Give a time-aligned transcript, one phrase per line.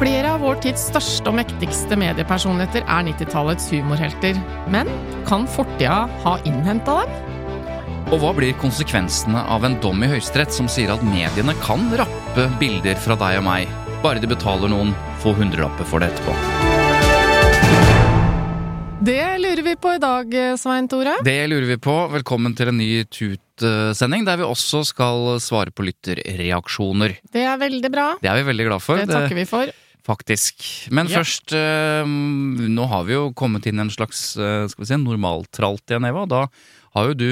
[0.00, 4.38] Flere av vår tids største og mektigste mediepersonligheter er 90-tallets humorhelter.
[4.72, 4.88] Men
[5.28, 8.06] kan fortida ha innhenta dem?
[8.08, 12.46] Og hva blir konsekvensene av en dom i Høyesterett som sier at mediene kan rappe
[12.62, 16.32] bilder fra deg og meg, bare de betaler noen få hundrelapper for det etterpå?
[19.04, 20.32] Det lurer vi på i dag,
[20.64, 21.18] Svein Tore.
[21.28, 21.98] Det lurer vi på.
[22.16, 27.18] Velkommen til en ny Tut-sending, der vi også skal svare på lytterreaksjoner.
[27.36, 28.08] Det er veldig bra.
[28.24, 29.04] Det er vi veldig glad for.
[29.04, 29.76] Det takker vi for.
[30.10, 30.66] Faktisk.
[30.90, 31.20] Men Ja.
[31.22, 34.98] først eh, Nå har vi jo kommet inn i en slags eh, skal vi si,
[34.98, 36.26] normaltralt igjen, Eva.
[36.26, 36.44] Da
[36.96, 37.30] har jo du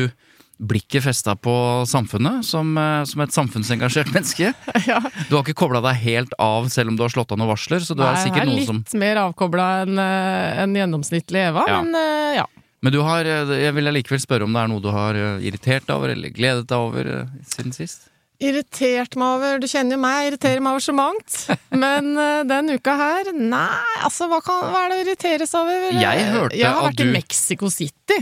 [0.58, 1.52] blikket festa på
[1.86, 4.52] samfunnet som, eh, som et samfunnsengasjert menneske.
[4.88, 4.98] Ja.
[5.28, 7.78] Du har ikke kobla deg helt av selv om du har slått av noen varsler,
[7.86, 11.66] så du Nei, er jeg sikkert er noe litt mer avkobla enn en gjennomsnittlig Eva,
[11.70, 11.82] Ja.
[11.82, 12.46] men eh, ja.
[12.82, 15.40] Men du har, eh, jeg vil likevel spørre om det er noe du har eh,
[15.46, 18.06] irritert deg over, eller gledet deg over eh, siden sist?
[18.38, 21.38] Irritert meg over Du kjenner jo meg, jeg irriterer meg over så mangt.
[21.84, 25.64] Men uh, den uka her, nei, altså hva, kan, hva er det å irritere seg
[25.64, 25.88] over?
[25.98, 28.20] Jeg hørte Jeg har vært i Mexico City.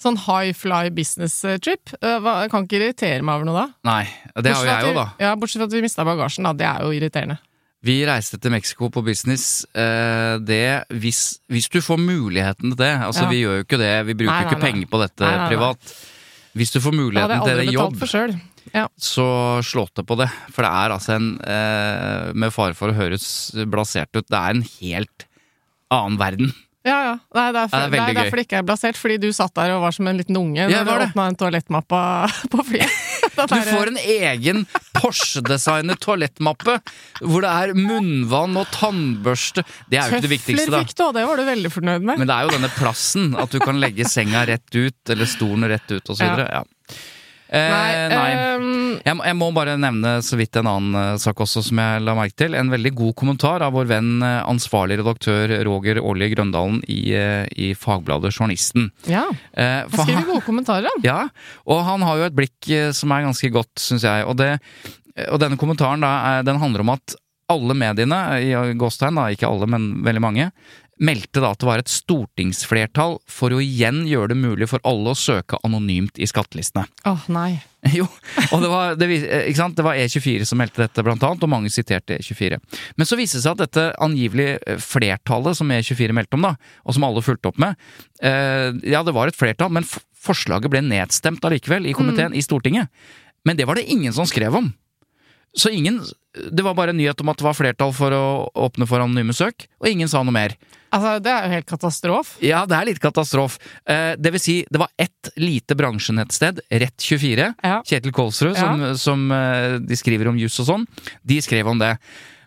[0.00, 1.92] Sånn high fly business eh, trip.
[2.00, 3.66] Uh, kan ikke irritere meg over noe da.
[3.84, 4.04] Nei,
[4.40, 5.06] det har jo jeg òg, da.
[5.20, 6.54] Ja, Bortsett fra at vi mista bagasjen, da.
[6.56, 7.36] Det er jo irriterende.
[7.84, 9.66] Vi reiste til Mexico på business.
[9.76, 11.20] eh, Det, hvis,
[11.52, 13.28] hvis du får muligheten til det Altså, Ja.
[13.28, 15.92] vi gjør jo ikke det, vi bruker Nei, ikke nei, penger på dette privat.
[16.56, 18.00] Hvis du får muligheten til det i jobb.
[18.74, 18.86] Ja.
[19.00, 19.26] så
[19.66, 20.28] slå til på det.
[20.54, 23.28] For det er altså en, eh, med fare for å høres
[23.66, 25.26] blasert ut, det er en helt
[25.90, 26.52] annen verden.
[26.80, 27.16] Ja, ja.
[27.36, 29.28] Nei, det er, Ja, det er det er derfor det ikke er blasert, fordi du
[29.36, 31.08] satt der og var som en liten unge Ja, når du det.
[31.10, 32.00] åpna en toalettmappe
[32.54, 32.96] på flyet.
[33.40, 34.64] Du får en egen
[34.96, 36.74] Porsche-designet toalettmappe
[37.20, 39.62] hvor det er munnvann og tannbørste.
[39.88, 40.80] Det er jo ikke det viktigste, da.
[40.82, 42.20] du, det var du veldig fornøyd med.
[42.20, 45.68] Men det er jo denne plassen, at du kan legge senga rett ut, eller stolen
[45.70, 46.48] rett ut, og så videre.
[46.50, 46.64] Ja.
[47.50, 48.30] Eh, nei, nei.
[48.30, 51.80] ehm, Jeg, må- jeg må bare nevne så vidt en annen eh, sak også som
[51.82, 52.54] jeg la merke til.
[52.54, 57.00] En veldig god kommentar av vår venn eh, ansvarlig redaktør Roger Årli Grøndalen i,
[57.58, 58.90] i fagbladet Journalisten.
[59.10, 59.24] ja.
[59.56, 61.02] Han- skriver gode kommentarer, han.
[61.02, 61.18] ja,
[61.66, 64.24] og han har jo et blikk som er ganske godt, syns jeg.
[64.30, 64.52] Og, det,
[65.28, 67.16] og denne kommentaren da, den handler om at
[67.50, 70.52] alle mediene, i Gåstein da, ikke alle, men veldig mange,
[71.00, 75.14] meldte da at det var et stortingsflertall for å igjen gjøre det mulig for alle
[75.14, 76.86] å søke anonymt i skattelistene.
[77.08, 77.52] Åh, nei.
[77.96, 78.04] Jo,
[78.52, 81.70] og det var, det, eh, det var E24 som meldte dette, blant annet, og mange
[81.72, 82.58] siterte E24.
[83.00, 86.52] Men så viste det seg at dette angivelig eh, flertallet som E24 meldte om, da,
[86.84, 87.80] og som alle fulgte opp med,
[88.20, 89.88] eh, ja, det var et flertall, men
[90.20, 92.92] forslaget ble nedstemt allikevel i komiteen i Stortinget.
[93.48, 94.68] Men det var det ingen som skrev om.
[95.56, 96.04] Så ingen
[96.52, 99.34] Det var bare en nyhet om at det var flertall for å åpne for anonyme
[99.34, 100.52] søk, og ingen sa noe mer.
[100.90, 102.32] Altså, det er jo helt katastrof.
[102.42, 103.58] Ja, det er litt katastrof.
[103.86, 107.78] Eh, det vil si, det var ett lite bransjenettsted, Rett24, Ja.
[107.86, 110.86] Kjetil Kolsrud, som, som eh, de skriver om juss og sånn,
[111.22, 111.94] de skrev om det.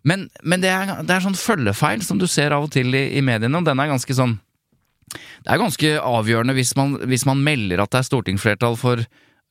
[0.03, 3.05] Men, men det, er, det er sånn følgefeil som du ser av og til i,
[3.15, 4.35] i mediene, og den er ganske sånn
[5.13, 9.06] Det er ganske avgjørende hvis man, hvis man melder at det er stortingsflertall for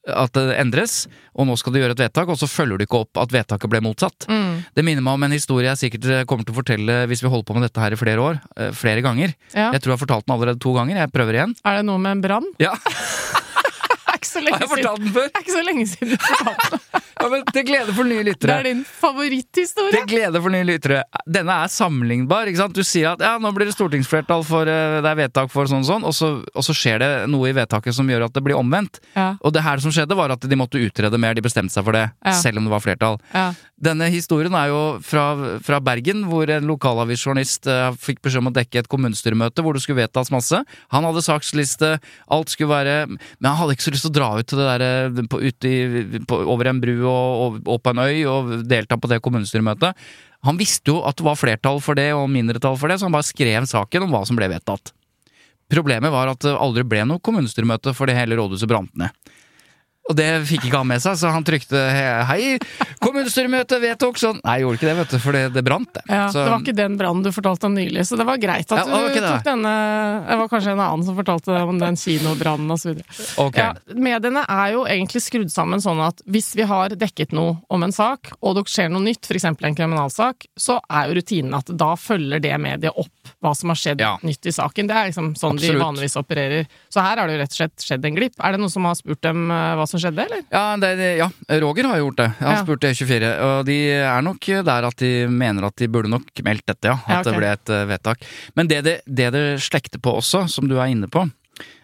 [0.08, 1.04] at det endres,
[1.38, 3.70] og nå skal du gjøre et vedtak, og så følger du ikke opp at vedtaket
[3.70, 4.26] ble motsatt.
[4.26, 4.64] Mm.
[4.74, 7.30] Det minner meg om en historie jeg sikkert eh, kommer til å fortelle hvis vi
[7.30, 8.40] holder på med dette her i flere år.
[8.56, 9.36] eh, Flere ganger.
[9.54, 9.68] Ja.
[9.76, 10.98] Jeg tror jeg har fortalt den allerede to ganger.
[11.04, 11.54] Jeg prøver igjen.
[11.62, 12.50] Er det noe med en brann?
[12.62, 12.74] Ja,
[14.22, 14.82] ikke så lenge Har jeg siden.
[14.82, 15.28] fortalt den før?
[15.28, 17.08] Det er ikke så lenge siden du fortalte den.
[17.22, 19.92] Ja, men til glede for nye Det er din favoritthistorie.
[19.94, 21.02] Til glede for nye lyttere.
[21.30, 22.48] Denne er sammenlignbar.
[22.50, 22.74] ikke sant?
[22.74, 25.84] Du sier at ja, nå blir det stortingsflertall for eh, det er vedtak for sånn
[25.84, 28.42] og sånn, og så, og så skjer det noe i vedtaket som gjør at det
[28.42, 28.98] blir omvendt.
[29.14, 29.32] Ja.
[29.42, 31.34] Og det her som skjedde, var at de måtte utrede mer.
[31.38, 32.32] De bestemte seg for det, Ja.
[32.38, 33.20] selv om det var flertall.
[33.34, 33.52] Ja.
[33.82, 38.54] Denne historien er jo fra, fra Bergen, hvor en lokalavisjournalist uh, fikk beskjed om å
[38.54, 40.60] dekke et kommunestyremøte hvor det skulle vedtas masse.
[40.94, 41.96] Han hadde saksliste,
[42.30, 44.84] alt skulle være Men han hadde ikke så lyst til dra ut til det der,
[44.86, 45.76] eh, på, ut i,
[46.28, 49.98] på, over en bru og, og, og på en øy og delta på det kommunestyremøtet.
[50.46, 53.14] Han visste jo at det var flertall for det og mindretall for det, så han
[53.14, 54.94] bare skrev saken om hva som ble vedtatt.
[55.72, 59.14] Problemet var at det aldri ble noe kommunestyremøte fordi hele rådhuset brant ned.
[60.10, 62.58] Og det fikk ikke han med seg, så han trykte he- 'hei,
[63.02, 64.40] kommunestyremøte vedtok sånn'.
[64.44, 66.02] Nei, jeg gjorde ikke det, vet du, for det, det brant, det.
[66.08, 68.66] Ja, så, Det var ikke den brannen du fortalte om nylig, så det var greit
[68.72, 69.22] at Ja, du det.
[69.22, 69.72] tok denne
[70.26, 72.98] Det var kanskje en annen som fortalte om den kinobrannen osv.
[73.38, 73.62] Okay.
[73.62, 77.82] Ja, mediene er jo egentlig skrudd sammen sånn at hvis vi har dekket noe om
[77.86, 79.44] en sak, og det skjer noe nytt, f.eks.
[79.44, 83.76] en kriminalsak, så er jo rutinen at da følger det mediet opp hva som har
[83.78, 84.18] skjedd Ja.
[84.22, 84.86] nytt i saken.
[84.88, 86.66] Det er liksom sånn de vanligvis opererer.
[86.90, 88.34] Så her har det jo rett og slett skjedd en glipp.
[88.40, 90.42] Er det noen som har spurt dem eh, hva som skjedde, eller?
[90.50, 91.28] Ja, det, ja,
[91.60, 92.28] Roger har gjort det.
[92.40, 92.62] Har Ja.
[92.64, 96.66] spurt E24, og de er nok der at de mener at de burde nok meldt
[96.66, 96.94] dette, ja.
[97.06, 97.30] At Ja, okay.
[97.32, 98.22] det ble et eh, vedtak.
[98.56, 101.30] Men det det, det det slekter på også, som du er inne på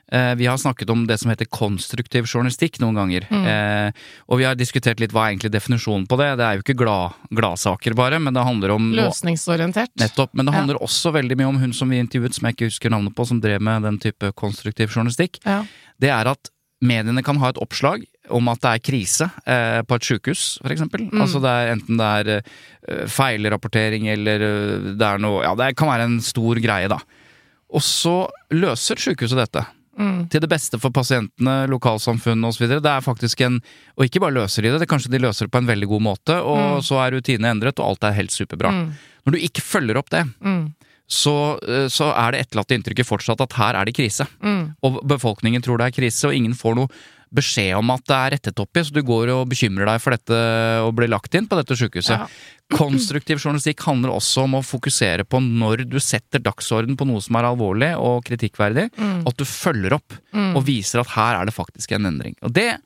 [0.09, 3.27] Vi har snakket om det som heter konstruktiv journalistikk noen ganger.
[3.29, 3.43] Mm.
[3.45, 3.93] Eh,
[4.33, 6.31] og vi har diskutert litt hva er egentlig definisjonen på det.
[6.41, 9.93] Det er jo ikke glad, gladsaker bare, men det handler om Løsningsorientert.
[10.01, 10.33] Nettopp.
[10.33, 10.59] Men det Ja.
[10.63, 13.27] handler også veldig mye om hun som vi intervjuet, som jeg ikke husker navnet på,
[13.29, 15.41] som drev med den type konstruktiv journalistikk.
[15.45, 15.65] Ja.
[16.01, 16.49] Det er at
[16.81, 21.11] mediene kan ha et oppslag om at det er krise eh, på et sjukehus, eksempel.
[21.13, 21.21] Mm.
[21.21, 22.43] Altså det er enten det er
[22.89, 26.99] eh, feilrapportering eller eh, det er noe Ja, det kan være en stor greie, da.
[27.69, 29.67] Og så løser sjukehuset dette.
[29.99, 30.29] Mm.
[30.31, 32.69] Til det beste for pasientene, lokalsamfunnet osv.
[32.69, 33.61] Det er faktisk en
[33.99, 36.03] Og ikke bare løser de det, det kanskje de løser det på en veldig god
[36.03, 36.83] måte, og Mm.
[36.87, 38.71] så er rutinene endret, og alt er helt superbra.
[38.71, 38.93] Mm.
[39.27, 40.73] Når du ikke følger opp det, Mm.
[41.09, 44.27] så, eh, så er det etterlatte inntrykket fortsatt at her er det krise.
[44.41, 44.77] Mm.
[44.85, 46.89] Og befolkningen tror det er krise, og ingen får noe
[47.35, 50.17] beskjed om at det er rettet opp i, så du går og bekymrer deg for
[50.17, 50.39] dette
[50.85, 52.15] og blir lagt inn på dette sykehuset.
[52.17, 52.29] Ja.
[52.77, 57.39] Konstruktiv journalistikk handler også om å fokusere på når du setter dagsorden på noe som
[57.41, 59.23] er alvorlig og kritikkverdig, Mm.
[59.29, 62.37] at du følger opp og viser at her er det faktisk en endring.
[62.43, 62.79] Og det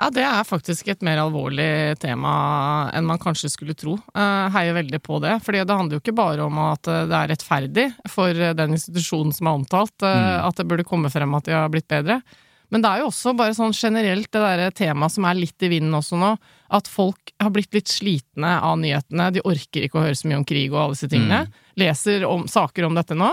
[0.00, 3.98] Ja, det er faktisk et mer alvorlig tema enn man kanskje skulle tro.
[4.16, 5.42] Heier veldig på det.
[5.44, 8.72] fordi det handler jo ikke bare om at eh, det er rettferdig for eh, den
[8.72, 12.22] institusjonen som er omtalt, eh, at det burde komme frem at de har blitt bedre.
[12.68, 15.70] Men det er jo også bare sånn generelt det derre temaet som er litt i
[15.72, 16.34] vinden også nå,
[16.76, 19.30] at folk har blitt litt slitne av nyhetene.
[19.32, 21.46] De orker ikke å høre så mye om krig og alle disse tingene.
[21.80, 23.30] Leser om, saker om dette nå.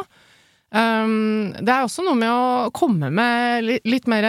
[0.76, 4.26] Um, det er også noe med å komme med litt, litt mer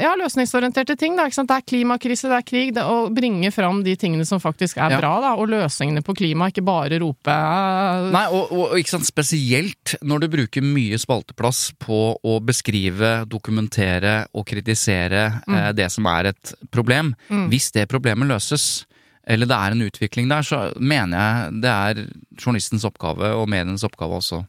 [0.00, 1.16] ja, løsningsorienterte ting.
[1.18, 1.26] Da?
[1.28, 2.72] Det er klimakrise, det er krig.
[2.76, 5.00] Det, å bringe fram de tingene som faktisk er Ja.
[5.02, 6.48] bra, da, og løsningene på klima.
[6.52, 11.66] Ikke bare rope eh, Nei, og, og, ikke sant, spesielt når du bruker mye spalteplass
[11.82, 17.12] på å beskrive, dokumentere og kritisere eh, det som er et problem.
[17.50, 18.86] Hvis det problemet løses,
[19.26, 22.06] eller det er en utvikling der, så mener jeg det er
[22.38, 24.44] journalistens oppgave og medienes oppgave også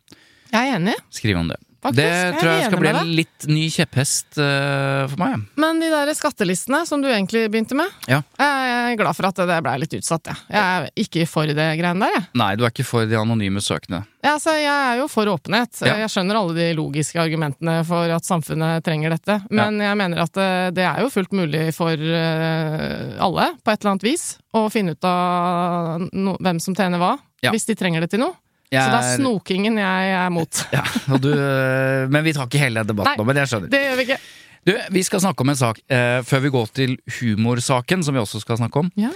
[0.56, 1.60] Jeg er enig, Skriv om det.
[1.86, 5.44] Faktisk, det tror jeg jeg skal bli en litt ny kjepphest uh, for meg.
[5.62, 8.24] men de der skattelistene som du egentlig begynte med, Ja.
[8.42, 10.40] jeg er glad for at det blei litt utsatt, jeg.
[10.50, 12.24] Jeg er ikke for det greiene der, jeg.
[12.42, 14.00] Nei, du er ikke for de anonyme søkene.
[14.26, 15.78] Ja, så jeg er jo for åpenhet.
[15.86, 15.94] Ja.
[16.02, 19.36] Jeg skjønner alle de logiske argumentene for at samfunnet trenger dette.
[19.54, 23.78] Men jeg mener at eh, det er jo fullt mulig for eh, alle, på et
[23.86, 24.26] eller annet vis,
[24.58, 27.14] å finne ut av no hvem som tjener hva,
[27.46, 27.52] Ja.
[27.54, 28.34] hvis de trenger det til noe.
[28.74, 30.64] Jeg Så det er snokingen jeg er mot.
[30.76, 30.84] Ja,
[31.22, 33.22] du, eh, men vi tar ikke hele debatten Nei.
[33.22, 33.72] nå, men jeg skjønner.
[33.72, 34.20] Det gjør vi ikke.
[34.66, 38.24] Du, vi skal snakke om en sak eh, før vi går til humorsaken, som vi
[38.24, 38.90] også skal snakke om.
[38.98, 39.12] Ja.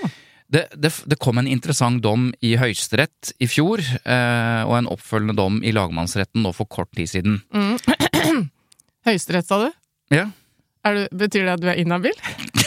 [0.50, 5.38] Det, det, det kom en interessant dom i Høyesterett i fjor, eh, og en oppfølgende
[5.38, 7.42] dom i lagmannsretten nå for kort tid siden.
[9.10, 9.70] Høyesterett, sa du?
[10.14, 10.30] Ja.
[10.86, 11.04] Du?
[11.18, 12.16] Betyr det at du er inhabil?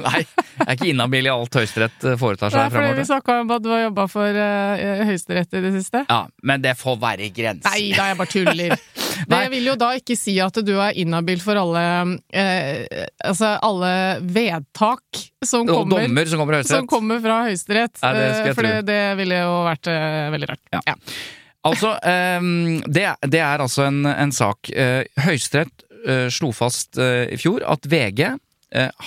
[0.06, 3.08] Nei, jeg er ikke inhabil i alt Høyesterett eh, foretar seg fordi vi fremover.
[3.10, 6.04] snakka om at du har jobba for uh, Høyesterett i det siste.
[6.08, 7.70] Ja, men det får være grenser.
[7.70, 8.76] Nei da, jeg bare tuller.
[9.30, 11.82] Det vil jo da ikke si at du er inhabil for alle
[12.16, 13.90] uh, Altså alle
[14.24, 18.00] vedtak som Og kommer, dommer som kommer som kommer fra Høyesterett.
[18.04, 19.88] Eh, for det, ville jo vært
[20.34, 20.60] veldig rart.
[20.74, 20.96] Ja.
[21.68, 21.94] Altså,
[22.40, 24.68] um, det, det er altså en, en sak.
[25.20, 25.86] Høyesterett
[26.32, 28.22] slo fast i fjor at VG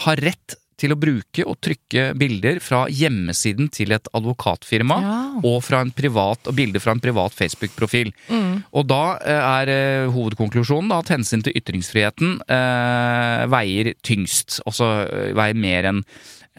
[0.06, 5.18] har rett til å bruke og trykke bilder fra hjemmesiden til et advokatfirma Ja.
[5.42, 8.12] og, fra en privat, og bilder fra en privat Facebook-profil.
[8.30, 8.64] Mm.
[8.76, 14.60] Og da eh, er eh, hovedkonklusjonen da, at hensyn til ytringsfriheten eh, veier tyngst.
[14.68, 16.04] Altså eh, veier mer enn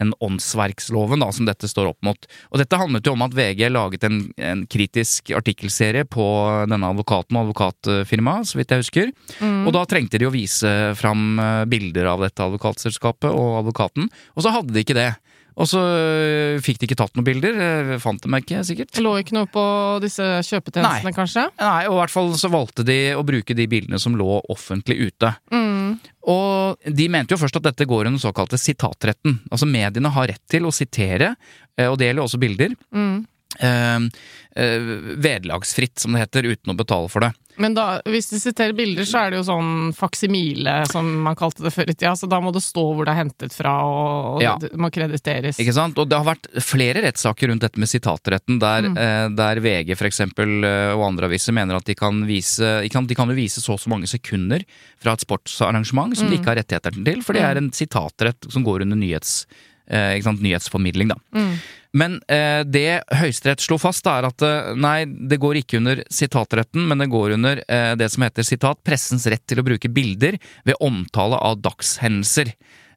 [0.01, 2.27] enn åndsverksloven, da, som dette står opp mot.
[2.51, 6.25] Og dette handlet jo om at VG laget en, en kritisk artikkelserie på
[6.69, 9.13] denne advokaten og advokatfirmaet, så vidt jeg husker.
[9.65, 14.45] Og da trengte de å vise fram eh, bilder av dette advokatselskapet og advokaten, og
[14.45, 15.13] så hadde de ikke det.
[15.55, 17.55] Og så øh, fikk de ikke tatt noen bilder.
[17.55, 18.91] øh, Fant dem ikke, sikkert.
[18.91, 19.63] Det lå ikke noe på
[20.03, 21.15] disse kjøpetjenestene, Nei.
[21.15, 21.45] kanskje?
[21.61, 24.97] Nei, og i hvert fall så valgte de å bruke de bildene som lå offentlig
[25.07, 25.31] ute.
[25.55, 25.74] Mm.
[26.31, 29.39] Og de mente jo først at dette går under den såkalte sitatretten.
[29.51, 31.35] Altså mediene har rett til å sitere,
[31.77, 33.25] eh, og det gjelder også bilder, Mm.
[33.59, 33.99] eh,
[34.55, 34.79] eh,
[35.17, 37.33] vederlagsfritt, som det heter, uten å betale for det.
[37.57, 41.63] Men da, hvis du siterer bilder, så er det jo sånn faksimile, som man kalte
[41.63, 42.11] det før i tida.
[42.19, 44.55] Så da må det stå hvor det er hentet fra, og, og Ja.
[44.59, 45.59] det må krediteres.
[45.61, 45.97] Ikke sant?
[45.97, 48.97] Og det har vært flere rettssaker rundt dette med sitatretten, der, Mm.
[48.97, 52.89] eh, der VG for eksempel, eh, og andre aviser mener at de kan vise de
[52.89, 54.63] kan, De kan vise så og så mange sekunder
[54.99, 56.31] fra et sportsarrangement som Mm.
[56.31, 59.45] de ikke har rettigheter til, for det er en sitatrett som går under nyhets,
[59.89, 61.15] eh, ikke sant, nyhetsformidling, da.
[61.33, 61.59] Mm.
[61.95, 66.87] Men eh, det Høyesterett slo fast, er at eh, nei, det går ikke under sitatretten,
[66.89, 70.35] men det går under eh, det som heter sitat, pressens rett til å bruke bilder
[70.67, 72.51] ved omtale av dagshendelser.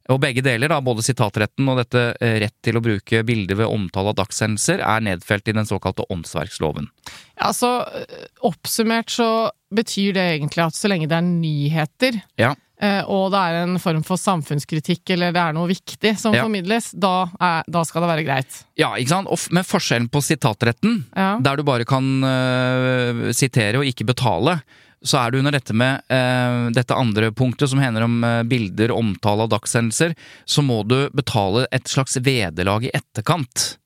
[0.09, 3.69] Og begge deler, da, både sitatretten og dette eh, rett til å bruke bilder ved
[3.69, 6.89] omtale av dagshendelser, er nedfelt i den såkalte åndsverksloven.
[7.37, 9.29] Ja, så øh, oppsummert så
[9.75, 12.55] betyr det egentlig at så lenge det er nyheter, Ja.
[12.81, 16.43] Eh, og det er en form for samfunnskritikk, eller det er noe viktig som Ja.
[16.43, 18.59] formidles, da, er, da skal det være greit.
[18.79, 19.27] Ja, ikke sant?
[19.27, 21.39] Og Men forskjellen på sitatretten, Ja.
[21.39, 24.61] der du bare kan uh, sitere og ikke betale,
[25.01, 28.91] så er det under dette med uh, dette andre punktet som hender om uh, bilder,
[28.91, 30.13] omtale av dagshendelser,
[30.45, 33.77] så må du betale et slags vederlag i etterkant.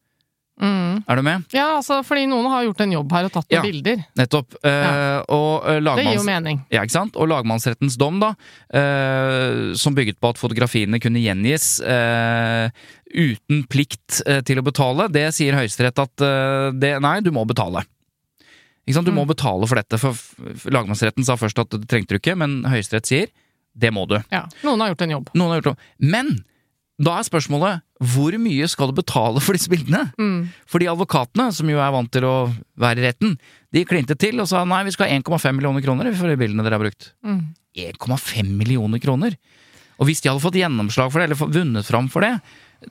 [0.62, 1.00] Mm.
[1.10, 1.46] Er du med?
[1.52, 3.62] Ja, altså, fordi noen har gjort en jobb her og tatt noen Ja.
[3.66, 4.04] bilder.
[4.20, 4.54] Nettopp.
[4.64, 6.60] Eh, og øh, Det gir jo mening.
[6.72, 7.16] Ja, ikke sant?
[7.18, 8.30] Og lagmannsrettens dom, da,
[8.70, 12.70] eh, som bygget på at fotografiene kunne gjengis eh,
[13.14, 17.46] uten plikt eh, til å betale, det sier Høyesterett at eh, det, nei, du må
[17.50, 17.82] betale.
[18.86, 19.08] Ikke sant?
[19.10, 22.62] Du må betale for dette, for lagmannsretten sa først at det trengte du ikke, men
[22.68, 23.30] Høyesterett sier
[23.74, 24.20] det må du.
[24.30, 25.30] Ja, Noen har gjort en jobb.
[25.34, 25.88] Noen har gjort det.
[26.14, 26.36] Men
[27.06, 27.84] da er spørsmålet
[28.14, 30.06] hvor mye skal du betale for disse bildene?
[30.20, 30.52] Mm.
[30.70, 32.36] Fordi advokatene, som jo er vant til å
[32.80, 33.38] være i retten,
[33.74, 36.66] de klinte til og sa nei, vi skal ha 1,5 millioner kroner for de bildene
[36.66, 37.14] dere har brukt.
[37.26, 37.54] Mm.
[37.74, 39.38] 1,5 millioner kroner.
[40.02, 42.34] Og hvis de hadde fått gjennomslag for det, eller vunnet fram for det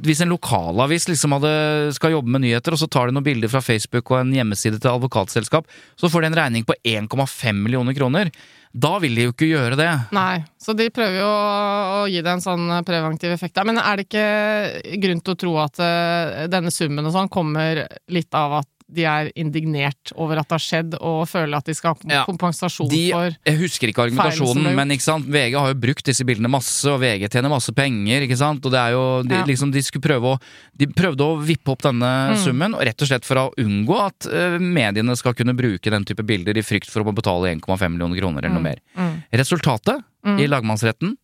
[0.06, 1.52] Hvis en lokalavis liksom hadde,
[1.92, 4.80] skal jobbe med nyheter, og så tar de noen bilder fra Facebook og en hjemmeside
[4.80, 5.68] til advokatselskap,
[6.00, 8.30] så får de en regning på 1,5 millioner kroner.
[8.72, 9.90] Da vil de jo ikke gjøre det.
[10.16, 13.60] Nei, så de prøver jo å gi det en sånn preventiv effekt.
[13.68, 17.84] Men er det ikke grunn til å tro at eh, denne summen og sånn kommer
[18.12, 21.74] litt av at de er indignert over at det har skjedd, og føler at de
[21.74, 22.24] skal ha Ja.
[22.28, 25.26] kompensasjon De, for jeg husker ikke argumentasjonen, men ikke sant?
[25.26, 28.64] VG har jo brukt disse bildene masse, og VG tjener masse penger, ikke sant?
[28.64, 29.44] Og det er jo, de, Ja.
[29.48, 30.40] liksom, de, skulle prøve å,
[30.76, 32.36] de prøvde å vippe opp denne Mm.
[32.44, 36.04] summen, og rett og slett for å unngå at uh, mediene skal kunne bruke den
[36.04, 38.78] type bilder i frykt for å betale 1,5 millioner kroner eller noe mer.
[38.96, 39.22] Mm.
[39.32, 40.38] Resultatet Mm.
[40.38, 41.16] i lagmannsretten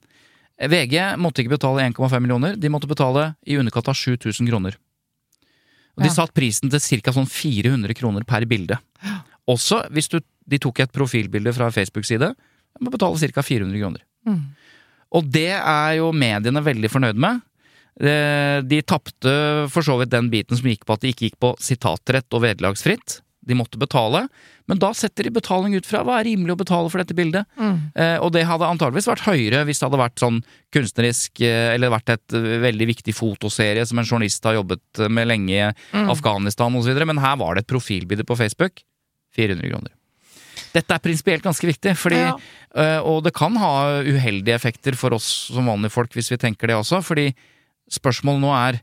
[0.59, 4.75] VG måtte ikke betale 1,5 millioner, de måtte betale i underkant av 7000 kroner.
[5.99, 6.15] Og de Ja.
[6.15, 7.11] satte prisen til ca.
[7.13, 8.79] sånn 400 kroner per bilde.
[9.49, 12.31] Også hvis du, de tok et profilbilde fra Facebook-side,
[12.81, 13.43] må betale ca.
[13.43, 14.01] 400 kroner.
[14.29, 14.43] Mm.
[15.19, 17.41] Og det er jo mediene veldig fornøyd med.
[18.01, 21.39] Eh, De tapte for så vidt den biten som gikk på at det ikke gikk
[21.41, 23.21] på sitatrett og vederlagsfritt.
[23.49, 24.27] De måtte betale,
[24.69, 27.49] men da setter de betaling ut fra hva er rimelig å betale for dette bildet.
[27.57, 27.79] Mm.
[27.97, 30.43] Eh, og det hadde antageligvis vært høyere hvis det hadde vært sånn
[30.77, 35.09] kunstnerisk eh, Eller vært et eh, veldig viktig fotoserie som en journalist har jobbet eh,
[35.09, 35.63] med lenge i
[35.97, 36.11] Mm.
[36.13, 36.93] Afghanistan osv.
[37.09, 38.83] Men her var det et profilbilde på Facebook.
[39.37, 39.95] 400 kroner.
[40.75, 42.35] Dette er prinsipielt ganske viktig, fordi, Ja.
[42.77, 46.69] eh, og det kan ha uheldige effekter for oss som vanlige folk hvis vi tenker
[46.69, 47.01] det også.
[47.03, 47.31] fordi
[47.91, 48.81] spørsmålet nå er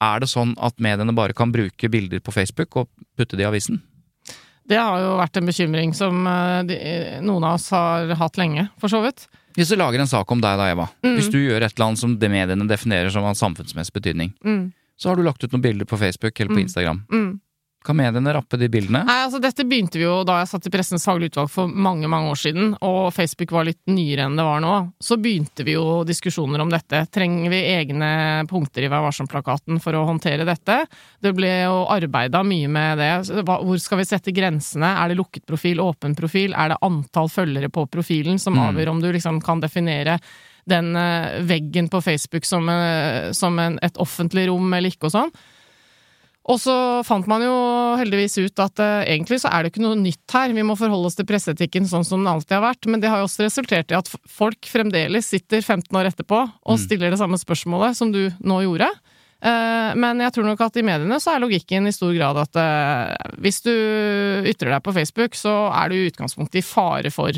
[0.00, 3.48] er det sånn at mediene bare kan bruke bilder på Facebook og putte det i
[3.50, 3.80] avisen?
[4.68, 6.76] Det har jo vært en bekymring som eh, de,
[7.24, 9.26] noen av oss har hatt lenge, for så vidt.
[9.56, 10.84] Hvis du lager en sak om deg da, Eva.
[11.02, 11.14] Mm.
[11.16, 14.72] Hvis du gjør et eller annet som de mediene definerer som av samfunnsmessig betydning, Mm.
[14.98, 16.66] så har du lagt ut noen bilder på Facebook eller på Mm.
[16.68, 17.00] Instagram.
[17.10, 17.40] Mm.
[17.86, 19.04] Kan mediene rappe de bildene?
[19.06, 22.08] Nei, altså Dette begynte vi jo da jeg satt i Pressens faglige utvalg for mange
[22.10, 24.72] mange år siden, og Facebook var litt nyere enn det var nå.
[25.00, 27.04] Så begynte vi jo diskusjoner om dette.
[27.14, 28.10] Trenger vi egne
[28.50, 30.80] punkter i Vær varsom-plakaten for å håndtere dette?
[31.22, 33.12] Det ble jo arbeida mye med det.
[33.46, 34.90] Hvor skal vi sette grensene?
[34.98, 36.56] Er det lukket profil, åpen profil?
[36.58, 38.64] Er det antall følgere på profilen som Mm.
[38.72, 40.18] avgjør om du liksom kan definere
[40.66, 45.14] den eh, veggen på Facebook som, eh, som en, et offentlig rom eller ikke og
[45.14, 45.32] sånn?
[46.48, 46.74] Og så
[47.04, 47.54] fant man jo
[48.00, 51.10] heldigvis ut at eh, egentlig så er det ikke noe nytt her, vi må forholde
[51.10, 53.92] oss til presseetikken sånn som den alltid har vært, men det har jo også resultert
[53.92, 56.82] i at folk fremdeles sitter 15 år etterpå og Mm.
[56.86, 58.88] stiller det samme spørsmålet som du nå gjorde.
[59.44, 62.56] Eh, men jeg tror nok at i mediene så er logikken i stor grad at
[62.58, 63.74] eh, hvis du
[64.48, 67.36] ytrer deg på Facebook, så er du i utgangspunktet i fare for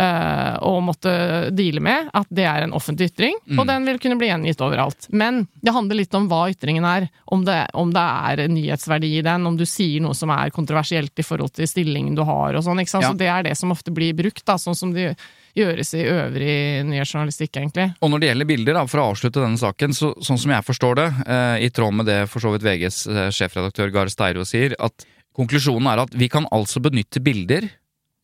[0.00, 1.12] eh, å måtte
[1.54, 5.08] deale med at det er en offentlig ytring, og den vil kunne bli gjengitt overalt.
[5.12, 9.26] Men det handler litt om hva ytringen er, om det, om det er nyhetsverdi i
[9.26, 12.64] den, om du sier noe som er kontroversielt i forhold til stillingen du har og
[12.66, 13.06] sånn, ikke sant.
[13.06, 13.12] Ja.
[13.12, 15.12] Så det er det som ofte blir brukt, da, sånn som det
[15.56, 17.88] gjøres i øvrig nyhetsjournalistikk, egentlig.
[18.00, 20.66] Og når det gjelder bilder, da, for å avslutte denne saken, så, sånn som jeg
[20.66, 24.46] forstår det, eh, i tråd med det for så vidt VGs eh, sjefredaktør Gahr Steiro
[24.46, 27.68] sier, at konklusjonen er at vi kan altså benytte bilder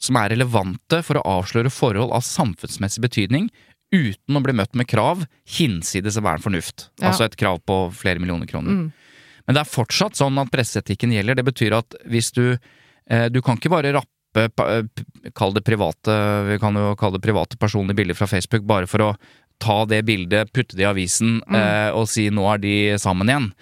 [0.03, 3.49] som er relevante for å avsløre forhold av samfunnsmessig betydning,
[3.95, 5.25] uten å bli møtt med krav
[5.57, 6.89] hinsides enhver fornuft.
[7.01, 7.11] Ja.
[7.13, 8.71] Altså et krav på flere millioner kroner.
[8.73, 8.93] Mm.
[9.47, 11.39] Men det er fortsatt sånn at presseetikken gjelder.
[11.39, 14.83] Det betyr at hvis du eh, Du kan ikke bare rappe eh,
[15.39, 16.17] Kall det private
[16.51, 19.11] Vi kan jo kalle det private personlige bilder fra Facebook bare for å
[19.63, 21.55] ta det bildet, putte det i avisen Mm.
[21.57, 23.53] eh, og si 'nå er de sammen igjen'.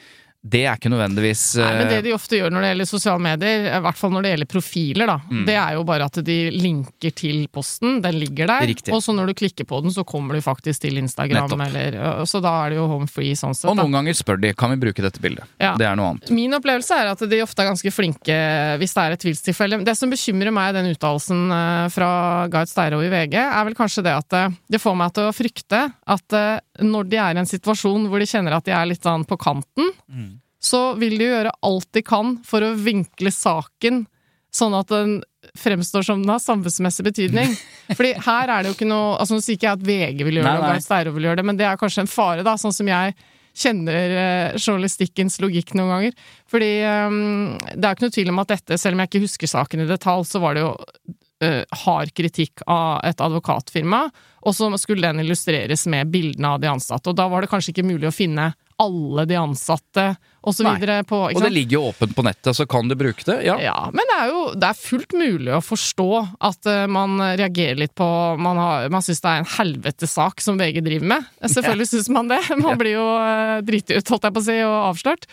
[0.45, 3.23] Det er ikke nødvendigvis Nei, men det eh, de ofte gjør når det gjelder sosiale
[3.25, 5.45] medier, i hvert fall når det gjelder profiler, da, Mm.
[5.49, 8.03] det er jo bare at de linker til posten.
[8.05, 8.93] Den ligger der, Riktig.
[8.93, 11.65] og så når du klikker på den, så kommer du faktisk til Instagram, Nettopp.
[11.67, 13.71] eller Så da er det jo home free sånn sett.
[13.71, 13.83] Og Da.
[13.83, 15.45] noen ganger spør de kan vi bruke dette bildet.
[15.59, 15.75] Ja.
[15.81, 16.31] Det er noe annet.
[16.31, 18.37] Min opplevelse er at de ofte er ganske flinke
[18.79, 19.81] hvis det er et tvilstilfelle.
[19.85, 24.03] Det som bekymrer meg i den uttalelsen fra Gard Steiro i VG, er vel kanskje
[24.05, 26.29] det at det får meg til å frykte at
[26.85, 29.39] når de er i en situasjon hvor de kjenner at de er litt sånn på
[29.41, 29.91] kanten,
[30.65, 34.05] så vil de gjøre alt de kan for å vinkle saken
[34.55, 35.19] sånn at den
[35.59, 37.53] fremstår som den har samfunnsmessig betydning.
[37.97, 40.39] Fordi her er det jo ikke noe altså Nå sier ikke jeg at VG vil
[40.41, 40.73] gjøre Nei, det, og.
[40.73, 43.17] Gard Steiro vil gjøre det, men det er kanskje en fare, da, sånn som jeg
[43.55, 46.17] kjenner eh, journalistikkens logikk noen ganger.
[46.51, 47.19] Fordi eh,
[47.75, 49.91] det er ikke noe tvil om at dette, selv om jeg ikke husker saken i
[49.91, 50.73] detalj, så var det jo
[51.85, 54.05] hard kritikk av et advokatfirma,
[54.45, 57.09] og så skulle den illustreres med bildene av de ansatte.
[57.13, 58.51] Og da var det kanskje ikke mulig å finne
[58.83, 60.05] alle de ansatte
[60.45, 63.23] og så videre på Og det ligger jo åpent på nettet, så kan du bruke
[63.29, 63.37] det.
[63.47, 63.55] Ja.
[63.63, 66.09] Ja, men det er jo det er fullt mulig å forstå
[66.51, 68.09] at uh, man reagerer litt på
[68.43, 71.31] Man, har- man syns det er en helvetesak som VG driver med.
[71.47, 72.43] Selvfølgelig syns man det.
[72.61, 75.31] Man blir jo uh, driti ut, holdt jeg på å si, og avslørt.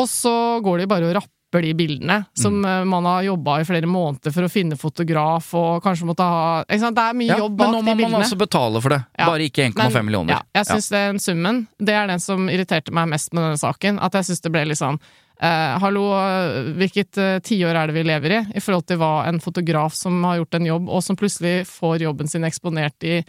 [0.00, 0.32] Og så
[0.64, 2.88] går de bare og rapper de bildene som mm.
[2.88, 6.60] man har jobba i flere måneder for å finne fotograf og kanskje måtte ha?
[6.70, 9.00] Det er mye Ja, jobb men nå må man altså betale for det.
[9.18, 9.26] Ja.
[9.26, 10.36] Bare ikke 1,5 millioner.
[10.38, 13.98] Ja, jeg syns den summen, det er den som irriterte meg mest med denne saken.
[13.98, 15.00] At jeg syns det ble litt sånn
[15.42, 18.40] eh, Hallo, eh, hvilket eh, tiår er det vi lever i?
[18.54, 22.04] I forhold til hva en fotograf som har gjort en jobb, og som plutselig får
[22.06, 23.20] jobben sin eksponert i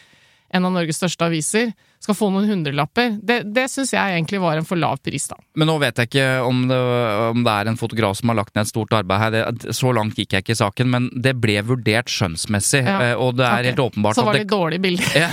[0.52, 3.14] en av Norges største aviser, skal få noen hundrelapper.
[3.22, 5.38] Det, det syns jeg egentlig var en for lav pris, da.
[5.60, 6.80] Men nå vet jeg ikke om det,
[7.30, 9.36] om det er en fotograf som har lagt ned et stort arbeid her.
[9.38, 12.82] Det, så langt gikk jeg ikke i saken, men det ble vurdert skjønnsmessig.
[12.88, 12.98] Ja.
[13.12, 13.70] eh, Og det er okay.
[13.70, 15.14] helt åpenbart Så var det det litt dårlige bilder.
[15.24, 15.30] ja.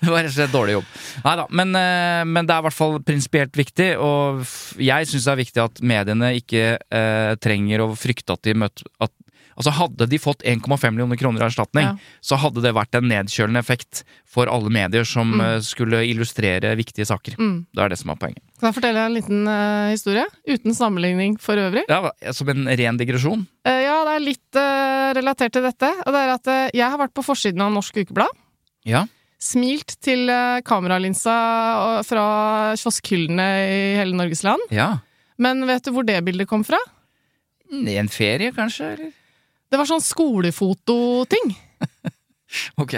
[0.00, 0.88] det var rett og slett dårlig jobb.
[1.26, 4.42] Nei da, men, eh, men det er i hvert fall prinsipielt viktig, og
[4.80, 8.88] jeg syns det er viktig at mediene ikke eh, trenger å frykte at de møter
[9.04, 9.12] at,
[9.58, 11.96] Altså Hadde de fått 1,5 millioner kroner i erstatning, Ja.
[12.22, 15.40] så hadde det vært en nedkjølende effekt for alle medier som Mm.
[15.40, 17.34] eh, skulle illustrere viktige saker.
[17.38, 17.66] Mm.
[17.74, 18.42] Det er det som er poenget.
[18.60, 20.24] Kan jeg fortelle en liten uh, historie?
[20.46, 21.82] Uten sammenligning for øvrig.
[21.88, 23.46] Ja, Som en ren digresjon.
[23.66, 25.90] Uh, ja, det er litt uh, relatert til dette.
[26.06, 28.30] Og det er at jeg har vært på forsiden av Norsk Ukeblad.
[28.86, 29.06] Ja.
[29.40, 30.26] Smilt til
[30.66, 34.62] kameralinsa fra kioskhyllene i hele Norges land.
[34.70, 34.98] ja.
[35.38, 36.78] Men vet du hvor det bildet kom fra?
[37.70, 38.88] I en ferie, kanskje?
[38.96, 39.12] Eller?
[39.70, 41.54] Det var sånn skolefototing.
[42.80, 42.94] Ok.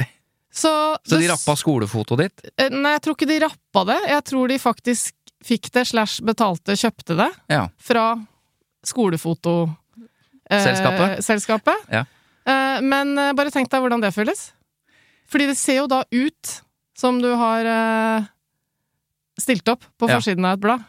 [0.54, 0.70] Så,
[1.02, 2.50] Så de rappa skolefotoet ditt?
[2.58, 3.96] Eh, Nei, jeg tror ikke de rappa det.
[4.12, 5.14] Jeg tror de faktisk
[5.46, 7.64] fikk det slash betalte, kjøpte det Ja.
[7.82, 8.04] fra
[8.86, 9.54] skolefoto...
[10.50, 10.62] eh,
[11.22, 11.82] Selskapet?
[11.90, 12.04] Ja.
[12.46, 14.50] Eh, men eh, bare tenk deg hvordan det føles.
[15.30, 16.54] Fordi det ser jo da ut
[16.98, 18.30] som du har eh,
[19.40, 20.18] stilt opp på Ja.
[20.18, 20.86] forsiden av et blad.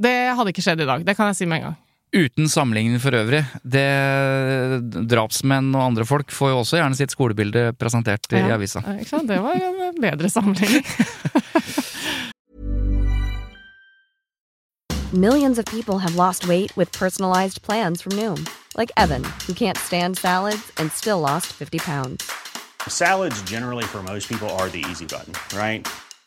[0.00, 1.80] Det hadde ikke skjedd i dag, det kan jeg si med en gang.
[2.12, 3.44] Uten sammenligning for øvrig.
[3.62, 3.84] Det,
[5.12, 8.54] drapsmenn og andre folk får jo også gjerne sitt skolebilde presentert i Ja.
[8.56, 8.82] avisa.
[8.82, 9.28] Eh, Ikke sant?
[9.28, 10.84] Det var en bedre sammenligning.
[15.12, 18.46] Millions of people have lost weight with personalized plans from Noom,
[18.76, 22.30] like Evan, who can't stand salads and still lost 50 pounds.
[22.88, 25.86] Salads, generally, for most people, are the easy button, right?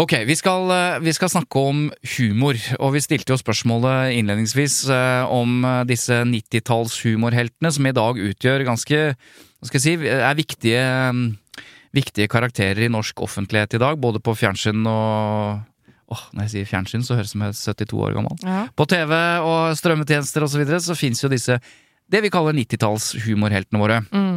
[0.00, 1.82] Ok, vi skal, eh, vi skal snakke om
[2.16, 8.20] humor, og vi stilte jo spørsmålet innledningsvis eh, om eh, disse 90-talls-humorheltene som i dag
[8.30, 11.26] utgjør ganske Hva skal jeg si er viktige, mm,
[11.92, 15.68] viktige karakterer i norsk offentlighet i dag, både på fjernsyn og
[16.12, 18.34] Åh, Når jeg sier fjernsyn, så høres det ut som jeg er 72 år gammel.
[18.44, 18.66] Ja.
[18.76, 19.14] På TV
[19.48, 20.52] og strømmetjenester osv.
[20.52, 21.56] så, videre, så fins jo disse
[22.12, 24.02] det vi kaller 90-talls-humorheltene våre.
[24.12, 24.31] Mm.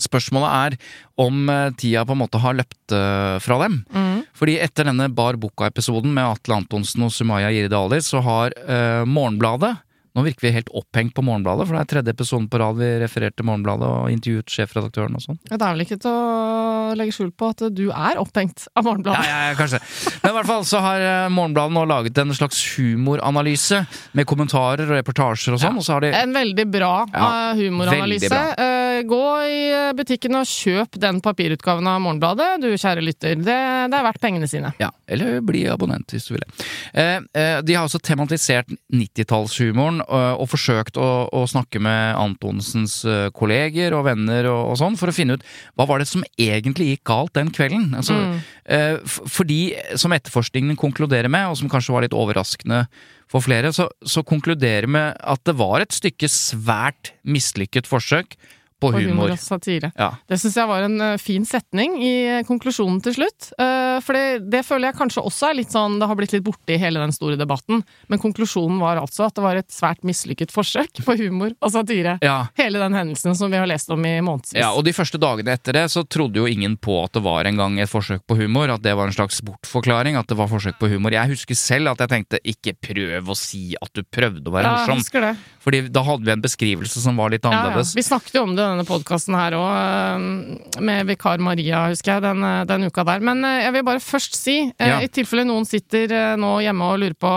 [0.00, 0.76] Spørsmålet er
[1.22, 3.80] om eh, tida på en måte har løpt eh, fra dem.
[3.94, 4.22] Mm.
[4.34, 9.76] Fordi etter denne Bar Boka-episoden med Atle Antonsen og Sumaya Jiridali, så har eh, Morgenbladet
[10.14, 12.86] Nå virker vi helt opphengt på Morgenbladet, for det er tredje episoden på rad vi
[13.02, 15.40] refererte til Morgenbladet og intervjuet sjefredaktøren og sånn.
[15.42, 19.26] Det er vel ikke til å legge skjul på at du er opphengt av Morgenbladet.
[19.26, 19.80] Ja, ja, ja, kanskje.
[20.22, 21.02] Men i hvert fall så har
[21.34, 23.80] Morgenbladet nå laget en slags humoranalyse
[24.14, 27.26] med kommentarer og reportasjer og sånn, og så har de En veldig bra Ja,
[27.58, 28.30] humoranalyse.
[28.30, 29.60] veldig Eh, gå i
[29.98, 33.36] butikken og kjøp den papirutgaven av Morgenbladet, du kjære lytter.
[33.40, 33.58] Det,
[33.90, 34.72] det er verdt pengene sine.
[34.80, 36.66] Ja, eller bli abonnent hvis du vil det.
[36.94, 43.00] Eh, eh, de har også tematisert 90-tallshumoren eh, og forsøkt å, å snakke med Antonsens
[43.36, 46.92] kolleger og venner og, og sånn, for å finne ut hva var det som egentlig
[46.92, 47.90] gikk galt den kvelden.
[47.98, 48.16] Altså,
[48.64, 52.84] eh, fordi, som etterforskningen konkluderer med, og som kanskje var litt overraskende
[53.30, 58.36] for flere, så, så konkluderer med at det var et stykke svært mislykket forsøk
[58.80, 59.32] på humor humor.
[59.34, 59.90] og satire.
[59.98, 60.10] Ja.
[60.28, 63.50] Det syns jeg var en eh, fin setning i eh, konklusjonen til slutt.
[63.60, 66.44] Uh, for det, det føler jeg kanskje også er litt sånn Det har blitt litt
[66.44, 67.82] borte i hele den store debatten.
[68.10, 72.16] Men konklusjonen var altså at det var et svært mislykket forsøk på humor og satire.
[72.24, 72.48] Ja.
[72.58, 74.58] Hele den hendelsen som vi har lest om i månedsvis.
[74.60, 77.48] Ja, og de første dagene etter det så trodde jo ingen på at det var
[77.48, 80.78] engang et forsøk på humor, at det var en slags bortforklaring, at det var forsøk
[80.80, 81.14] på humor.
[81.14, 84.74] Jeg husker selv at jeg tenkte ikke prøv å si at du prøvde å være
[84.74, 85.42] Ja, morsom.
[85.64, 87.62] Fordi da hadde vi en beskrivelse som var litt Ja, ja.
[87.64, 87.94] annerledes.
[87.96, 92.42] Vi snakket jo om det denne podkasten her òg, med vikar Maria, husker jeg, den,
[92.44, 93.22] eh, den uka der.
[93.24, 94.98] Men eh, jeg vil bare først si, eh, Ja.
[95.00, 97.34] i tilfelle noen sitter eh, nå hjemme og lurer på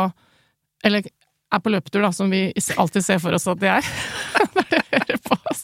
[0.86, 1.06] Eller
[1.54, 3.86] er på løpetur, da, som vi alltid ser for oss at de er.
[4.56, 5.62] Når de hører på oss.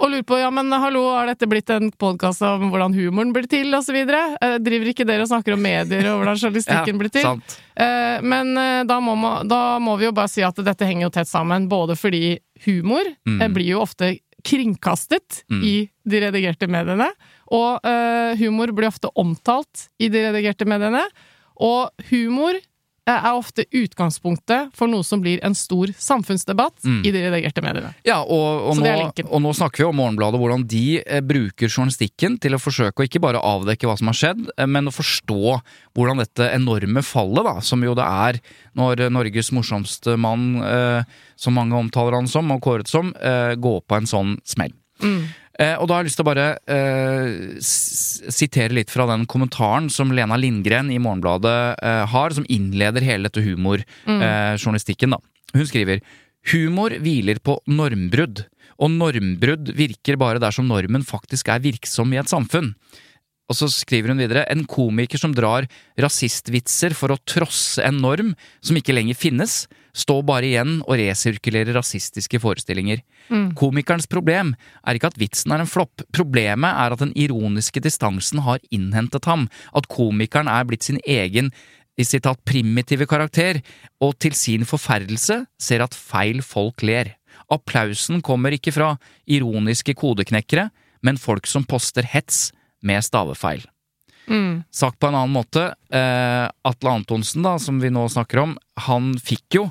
[0.00, 3.44] Og lurer på ja, men hallo, har dette blitt en podkast om hvordan humoren blir
[3.52, 3.98] til, osv.?
[4.00, 7.28] Eh, driver ikke dere og snakker om medier og hvordan journalistikken blir til?
[7.76, 11.12] Eh, men eh, da må, da må vi jo bare si at dette henger jo
[11.18, 13.42] tett sammen, både fordi humor Mm.
[13.44, 15.62] eh, blir jo ofte kringkastet Mm.
[15.64, 15.74] i
[16.06, 17.10] de redigerte mediene,
[17.50, 21.02] og eh, humor blir ofte omtalt i de redigerte mediene,
[21.60, 22.54] og humor
[23.08, 27.00] er ofte utgangspunktet for noe som blir en stor samfunnsdebatt Mm.
[27.04, 27.94] i de redigerte mediene.
[28.06, 32.38] Ja, og, og, nå, og nå snakker vi om Morgenbladet, hvordan de eh, bruker journalistikken
[32.40, 35.60] til å forsøke å ikke bare avdekke hva som har skjedd, eh, men å forstå
[35.96, 38.40] hvordan dette enorme fallet, da, som jo det er
[38.78, 41.02] når eh, Norges morsomste mann, eh,
[41.36, 44.72] som mange omtaler han som, og kåret som, eh, går på en sånn smell.
[45.60, 49.90] Eh, og da har jeg lyst til å bare eh, sitere litt fra den kommentaren
[49.92, 55.16] som Lena Lindgren i Morgenbladet eh, har, som innleder hele dette humorjournalistikken.
[55.16, 55.20] da.
[55.56, 56.00] Hun skriver
[56.48, 58.46] Humor hviler på normbrudd,
[58.80, 62.72] og normbrudd virker bare dersom normen faktisk er virksom i et samfunn.
[63.50, 65.66] Og så skriver hun videre en komiker som drar
[65.98, 71.74] rasistvitser for å trosse en norm som ikke lenger finnes, står bare igjen og resirkulerer
[71.74, 73.02] rasistiske forestillinger.
[73.58, 74.54] Komikerens problem
[74.86, 79.26] er ikke at vitsen er en flopp, problemet er at den ironiske distansen har innhentet
[79.26, 81.50] ham, at komikeren er blitt sin egen
[81.98, 83.58] i sitat primitive karakter,
[84.00, 87.16] og til sin forferdelse ser at feil folk ler.
[87.50, 88.94] Applausen kommer ikke fra
[89.26, 90.68] ironiske kodeknekkere,
[91.02, 92.52] men folk som poster hets
[92.86, 93.66] med stavefeil.
[94.70, 98.54] Sagt på en annen måte, eh, Atle Antonsen, da, som vi nå snakker om,
[98.86, 99.66] han fikk jo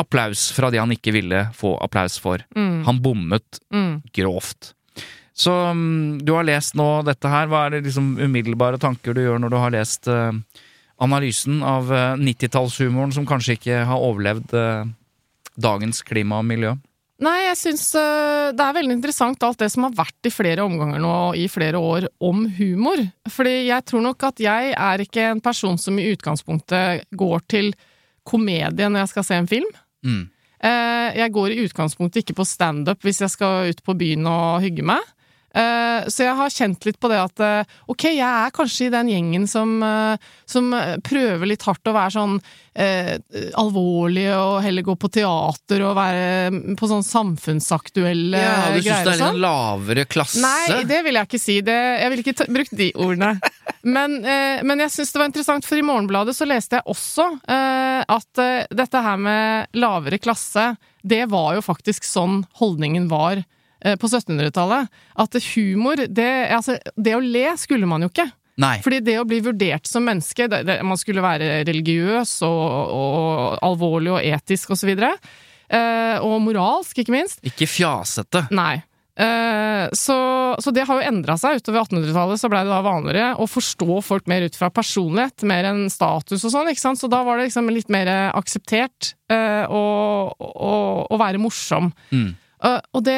[0.00, 2.42] applaus fra de han ikke ville få applaus for.
[2.86, 3.60] Han bommet
[4.16, 4.72] grovt.
[5.40, 7.48] Så mm, du har lest nå dette her.
[7.48, 10.32] Hva er det liksom umiddelbare tanker du gjør når du har lest eh,
[11.00, 14.90] analysen av eh, 90-tallshumoren som kanskje ikke har overlevd eh,
[15.56, 16.74] dagens klima og miljø?
[17.20, 20.64] Nei, jeg syns øh, det er veldig interessant alt det som har vært i flere
[20.64, 23.02] omganger nå i flere år om humor.
[23.28, 27.72] Fordi jeg tror nok at jeg er ikke en person som i utgangspunktet går til
[28.24, 29.68] komedie når jeg skal se en film.
[30.06, 30.22] Mm.
[30.64, 34.64] Eh, Jeg går i utgangspunktet ikke på standup hvis jeg skal ut på byen og
[34.64, 35.04] hygge meg.
[35.50, 38.92] Eh, så jeg har kjent litt på det at eh, ok, jeg er kanskje i
[38.94, 40.68] den gjengen som, eh, som
[41.02, 42.36] prøver litt hardt å være sånn
[42.78, 43.16] eh,
[43.58, 48.94] alvorlig og heller gå på teater og være på sånn samfunnsaktuelle Ja, du syns det
[48.94, 49.34] er litt sånn.
[49.34, 50.42] en lavere klasse?
[50.44, 51.58] Nei, det vil jeg ikke si.
[51.66, 53.34] Det, jeg vil ikke brukt de ordene.
[53.82, 57.26] Men, eh, men jeg syns det var interessant, for i Morgenbladet så leste jeg også
[57.50, 63.42] eh, at dette her med lavere klasse, det var jo faktisk sånn holdningen var
[63.80, 64.90] på 1700-tallet.
[65.24, 68.28] At humor, det, altså, det å le skulle man jo ikke.
[68.60, 68.76] Nei.
[68.84, 72.60] Fordi det å bli vurdert som menneske det, det, Man skulle være religiøs og,
[72.92, 74.92] og alvorlig og etisk og så.
[75.70, 77.42] Eh, og moralsk, ikke minst.
[77.46, 78.48] Ikke fjasete.
[78.52, 78.80] Nei.
[79.20, 80.16] Eh, så,
[80.58, 81.60] så det har jo endra seg.
[81.60, 85.70] Utover 1800-tallet så blei det da vanligere å forstå folk mer ut fra personlighet, mer
[85.70, 86.72] enn status og sånn.
[86.72, 87.00] ikke sant?
[87.00, 89.84] Så da var det liksom litt mer akseptert eh, å,
[90.34, 90.74] å,
[91.06, 91.92] å være morsom.
[92.10, 92.32] Mm.
[92.60, 93.16] Og det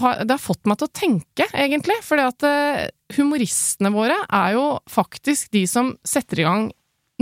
[0.00, 1.98] har, det har fått meg til å tenke, egentlig.
[2.18, 6.64] at eh, humoristene våre er jo faktisk de som setter i gang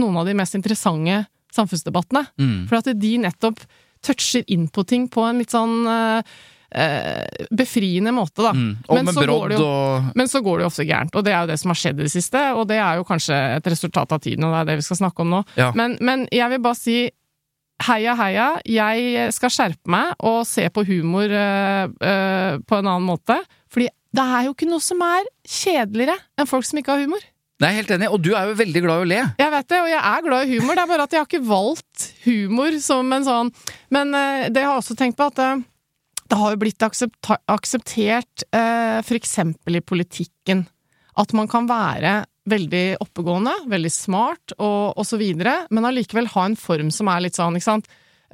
[0.00, 2.24] noen av de mest interessante samfunnsdebattene.
[2.40, 2.56] Mm.
[2.70, 3.60] For at de nettopp
[4.06, 6.22] toucher inn på ting på en litt sånn eh,
[6.80, 8.54] eh, befriende måte, da.
[8.56, 8.78] Mm.
[8.88, 11.32] Men så går det jo- og Men så går det jo ofte gærent, og det
[11.34, 13.66] er jo det som har skjedd i det siste, og det er jo kanskje et
[13.66, 15.44] resultat av tiden, og det er det vi skal snakke om nå.
[15.56, 15.72] Ja.
[15.74, 17.10] Men, men jeg vil bare si
[17.86, 23.08] heia, heia, jeg skal skjerpe meg og se på humor eh, eh, på en annen
[23.08, 23.38] måte,
[23.70, 27.22] fordi det er jo ikke noe som er kjedeligere enn folk som ikke har humor.
[27.60, 29.18] Nei, helt enig, og du er jo veldig glad i å le.
[29.38, 31.28] Jeg vet det, og jeg er glad i humor, det er bare at jeg har
[31.28, 33.50] ikke valgt humor som en sånn.
[33.92, 35.42] Men eh, det har jeg også tenkt på at
[36.30, 40.64] det har jo blitt akseptert eh, for eksempel i politikken.
[41.18, 45.24] At man kan være veldig oppegående, veldig smart og, osv.,
[45.70, 47.90] men allikevel ha en form som er litt sånn, ikke sant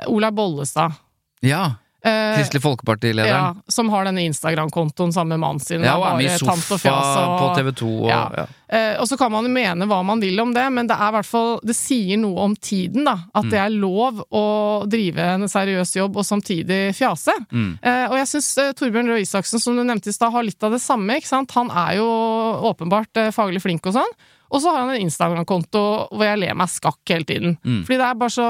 [0.07, 0.97] Olaug Bollestad.
[1.45, 1.79] Ja.
[2.05, 3.27] Eh, Kristelig Folkeparti-lederen.
[3.27, 5.83] ja, som har denne Instagram-kontoen sammen med mannen sin.
[5.83, 8.31] Ja, og er med i Sofa og- på TV 2 og Ja.
[8.37, 8.47] ja.
[8.69, 11.13] Eh, og så kan man jo mene hva man vil om det, men det er
[11.13, 13.17] hvert fall Det sier noe om tiden, da.
[13.35, 17.33] At det er lov å drive en seriøs jobb og samtidig fjase.
[17.51, 17.79] Mm.
[17.83, 20.63] Eh, og jeg syns eh, Torbjørn Røe Isaksen, som du nevnte i stad, har litt
[20.63, 21.17] av det samme.
[21.17, 21.51] ikke sant?
[21.53, 24.13] Han er jo åpenbart eh, faglig flink og sånn.
[24.53, 25.81] Og så har han en Instagram-konto
[26.13, 27.57] hvor jeg ler meg skakk hele tiden.
[27.67, 27.81] Mm.
[27.87, 28.49] Fordi det er bare så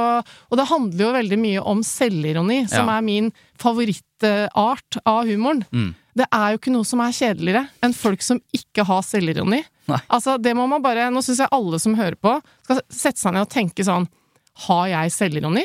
[0.51, 2.99] Og det handler jo veldig mye om selvironi, som Ja.
[2.99, 5.65] er min favorittart av humoren.
[5.73, 5.95] Mm.
[6.17, 9.63] Det er jo ikke noe som er kjedeligere enn folk som ikke har selvironi.
[9.87, 10.01] Nei.
[10.11, 13.33] Altså, det må man bare Nå syns jeg alle som hører på, skal sette seg
[13.37, 14.09] ned og tenke sånn
[14.67, 15.65] Har jeg selvironi?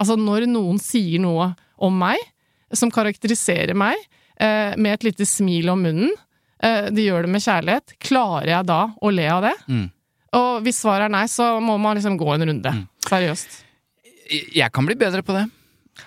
[0.00, 2.16] Altså, når noen sier noe om meg,
[2.72, 3.96] som karakteriserer meg,
[4.40, 6.10] eh, med et lite smil om munnen,
[6.60, 9.54] de gjør det med kjærlighet, klarer jeg da å le av det?
[9.70, 9.86] Mm.
[10.38, 12.74] Og hvis svaret er nei, så må man liksom gå en runde.
[13.08, 13.62] Seriøst.
[14.54, 15.46] Jeg kan bli bedre på det.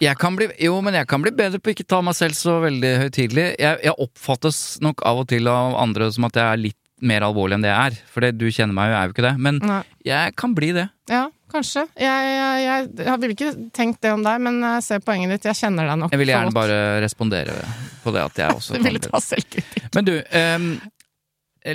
[0.01, 2.37] Jeg kan bli, jo, men jeg kan bli bedre på å ikke ta meg selv
[2.37, 3.49] så veldig høytidelig.
[3.61, 7.25] Jeg, jeg oppfattes nok av og til av andre som at jeg er litt mer
[7.27, 7.99] alvorlig enn det jeg er.
[8.09, 9.33] For det, du kjenner meg jo, jeg er jo ikke det.
[9.43, 9.81] Men Nei.
[10.07, 10.87] jeg kan bli det.
[11.11, 11.85] Ja, kanskje.
[11.99, 15.47] Jeg, jeg, jeg, jeg ville ikke tenkt det om deg, men jeg ser poenget ditt.
[15.51, 17.55] Jeg kjenner deg nok Jeg vil gjerne bare respondere
[18.03, 19.87] på det at jeg også Du ville ta selvkritikk.
[19.95, 20.67] Men du, um,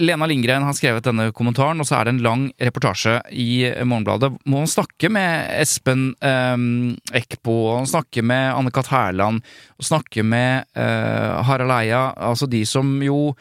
[0.03, 4.35] Lena Lindgren har skrevet denne kommentaren, og så er det en lang reportasje i Morgenbladet.
[4.51, 6.67] Må han snakke med Espen um,
[7.17, 8.91] Eckbo, og han snakker med Anne-Kat.
[8.93, 9.41] Hærland,
[9.79, 13.33] og snakke med uh, Harald Eia, altså de som jo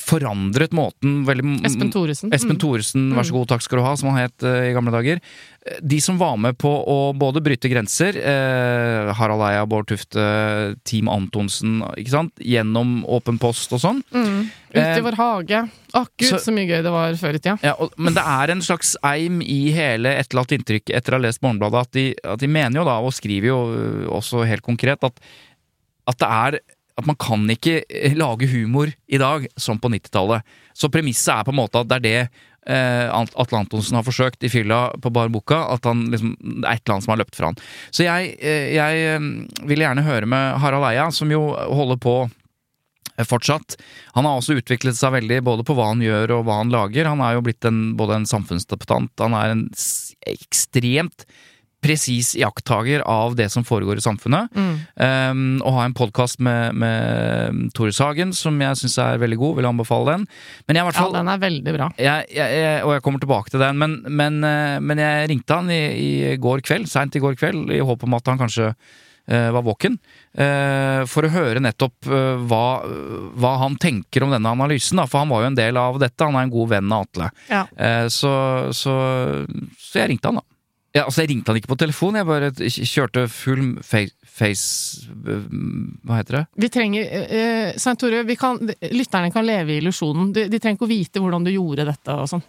[0.00, 2.32] forandret måten veldig Espen Thoresen.
[2.34, 2.60] Espen Mm.
[2.62, 5.20] Thoresen, vær så god, takk skal du ha, som han het uh, i gamle dager.
[5.66, 10.24] Eh, De som var med på å både bryte grenser, eh, Harald Eia, Bård Tufte,
[10.88, 14.00] Team Antonsen, ikke sant, gjennom Åpen post og sånn.
[14.14, 14.48] Mm.
[14.72, 15.62] Eh, i vår hage.
[15.94, 17.58] Å, gud, så- så, mye gøy det var før i tida.
[17.62, 21.26] Ja, og, men det er en slags eim i hele etterlatt inntrykk etter å ha
[21.26, 24.62] lest Morgenbladet, at de, at de mener jo da, og skriver jo øh, også helt
[24.62, 25.18] konkret, at,
[26.06, 26.60] at det er
[27.00, 30.46] at man kan ikke eh, lage humor i dag som på 90-tallet.
[30.76, 32.20] Så premisset er på en måte at det er det
[32.68, 36.76] eh, Atle Antonsen har forsøkt i fylla på bar boka, at han liksom, det er
[36.76, 37.62] et eller annet som har løpt fra han.
[37.90, 39.30] Så jeg, eh, jeg eh,
[39.70, 42.18] vil gjerne høre med Harald Eia, som jo holder på
[43.28, 43.74] fortsatt.
[44.16, 47.10] Han har også utviklet seg veldig både på hva han gjør og hva han lager.
[47.10, 49.66] Han er jo blitt en, både en samfunnsdeputant, han er en
[50.30, 51.26] ekstremt
[51.80, 54.52] presis iakttager av det som foregår i samfunnet.
[54.52, 54.72] Mm.
[55.00, 59.58] Um, og ha en podkast med, med Tore Sagen som jeg syns er veldig god,
[59.60, 60.26] vil anbefale den.
[60.68, 61.90] Men jeg, i hvert Ja, den er veldig bra.
[61.96, 65.56] jeg, jeg, jeg, og jeg kommer tilbake til den, men, men, eh, men jeg ringte
[65.56, 65.82] han i,
[66.34, 69.64] i går kveld, seint i går kveld, i håp om at han kanskje eh, var
[69.64, 69.96] våken,
[70.36, 72.12] eh, for å høre nettopp
[72.44, 72.64] hva,
[73.40, 75.00] hva han tenker om denne analysen.
[75.00, 75.08] Da.
[75.08, 77.32] For han var jo en del av dette, han er en god venn av Atle.
[77.48, 77.64] Ja.
[78.12, 78.32] Så,
[78.76, 78.94] så,
[79.80, 80.49] så jeg ringte han, da.
[80.92, 86.16] Ja, altså Jeg ringte han ikke på telefon, jeg bare kjørte full face, face Hva
[86.18, 86.44] heter det?
[86.64, 88.58] Vi trenger eh, Svein Tore, vi kan,
[88.90, 90.32] lytterne kan leve i illusjonen.
[90.34, 92.42] De, de trenger ikke å vite hvordan du gjorde dette og sånn.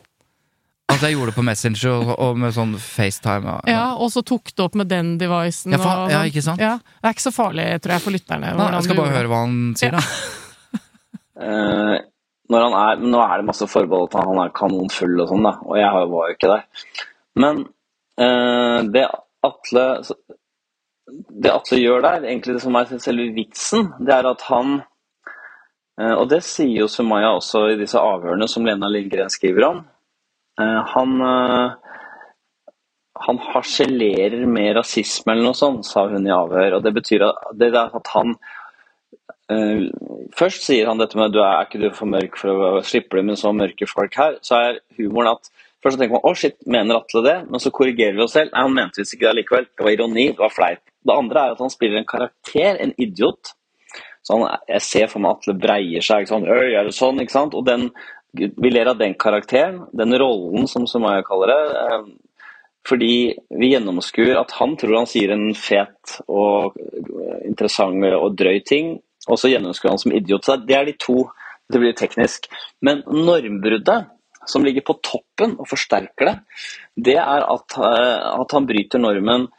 [0.91, 3.47] At jeg gjorde det på Messenger og, og med sånn FaceTime.
[3.47, 3.59] Ja.
[3.71, 6.31] Ja, og så tok du opp med den devicen Ja, fa- ja, sånn.
[6.33, 6.59] ikke sant?
[6.65, 8.55] Ja, det er ikke så farlig, tror jeg, for lytterne.
[8.57, 10.01] Nei, jeg skal du bare høre hva han sier, da.
[11.39, 11.99] uh,
[12.51, 15.53] når han er, nå er det masse forbehold at han er kanonfull og sånn, da,
[15.63, 16.65] og jeg var jo ikke der.
[17.39, 17.69] Men eh,
[18.21, 19.03] det
[19.41, 19.85] Atle
[21.43, 24.75] Det Atle gjør der, egentlig det som er selve vitsen, det er at han
[25.99, 29.81] eh, Og det sier jo Sumaya også i disse avhørene som Lena Lindgren skriver om.
[30.61, 31.91] Eh, han eh,
[33.21, 36.77] han harselerer med rasisme eller noe sånt, sa hun i avhør.
[36.77, 38.35] og Det betyr at, det at han
[39.51, 39.89] eh,
[40.37, 43.25] Først sier han dette med du er ikke du for mørk for å slippe det
[43.27, 44.37] med så mørke folk her.
[44.45, 47.35] Så er humoren at Først tenker man å shit, mener Atle det?
[47.49, 48.51] Men så korrigerer vi oss selv.
[48.53, 49.67] Nei, han mente visst ikke det likevel.
[49.73, 50.83] Det var ironi, det var fleip.
[51.01, 53.53] Det andre er at han spiller en karakter, en idiot.
[54.21, 56.27] Så han, jeg ser for meg Atle breier seg.
[56.29, 56.45] sant?
[56.45, 57.21] Øy, er det sånn?
[57.23, 57.57] ikke sant?
[57.57, 57.87] Og den,
[58.37, 61.63] vi ler av den karakteren, den rollen, som Sumaya kaller det.
[61.85, 62.11] eh,
[62.87, 66.77] fordi vi gjennomskuer at han tror han sier en fet og
[67.45, 68.95] interessant og drøy ting,
[69.29, 70.45] og så gjennomskuer han som idiot.
[70.45, 71.27] Så det er de to.
[71.71, 72.49] Det blir teknisk.
[72.81, 74.09] Men normbruddet,
[74.51, 76.35] som ligger på toppen og forsterker det,
[77.09, 79.49] det er at, eh, at han bryter normen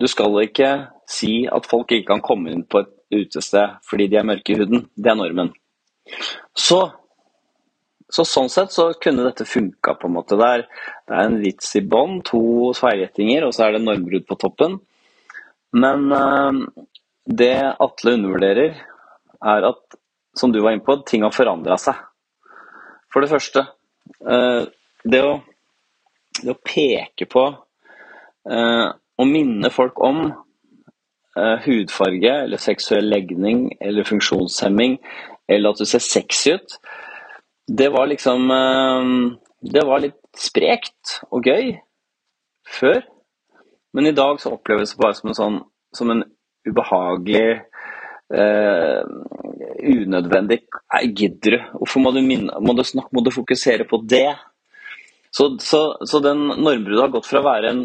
[0.00, 0.70] Du skal ikke
[1.10, 4.56] si at folk ikke kan komme inn på et utested fordi de er mørke i
[4.56, 4.86] huden.
[4.96, 5.50] Det er normen.
[6.56, 6.80] Så
[8.10, 10.38] så sånn sett så kunne dette funka, på en måte.
[10.38, 10.64] Det er,
[11.06, 12.42] det er en vits i bånn, to
[12.74, 14.78] feilgjettinger, og så er det normbrudd på toppen.
[15.78, 16.58] Men øh,
[17.30, 18.80] det Atle undervurderer,
[19.54, 19.98] er at,
[20.36, 22.02] som du var inne på, ting har forandra seg.
[23.12, 23.64] For det første,
[24.30, 24.62] eh,
[25.10, 25.34] det å,
[26.40, 28.88] det å peke på eh,
[29.20, 34.98] og minne folk om eh, hudfarge eller seksuell legning eller funksjonshemming,
[35.50, 36.78] eller at du ser sexy ut,
[37.70, 38.48] det var liksom
[39.60, 41.74] Det var litt sprekt og gøy
[42.66, 43.02] før.
[43.92, 45.58] Men i dag så oppleves det bare som en sånn
[45.94, 46.22] som en
[46.66, 47.60] ubehagelig
[48.34, 49.02] eh,
[49.90, 50.62] unødvendig
[50.92, 51.58] Nei, gidder du?
[51.80, 54.28] Hvorfor må du, minne, må du, snakke, må du fokusere på det?
[55.34, 57.84] Så, så, så den normbruddet har gått fra å være en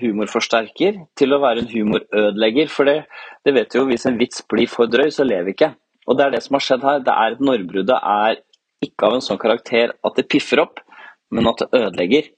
[0.00, 2.70] humorforsterker til å være en humorødelegger.
[2.72, 3.02] For det,
[3.44, 5.72] det vet du jo, hvis en vits blir for drøy, så lever ikke.
[6.08, 7.02] Og det er det som har skjedd her.
[7.04, 8.40] Det er at normbruddet er
[8.84, 10.80] ikke av en sånn karakter at det piffer opp,
[11.34, 12.30] men at det ødelegger.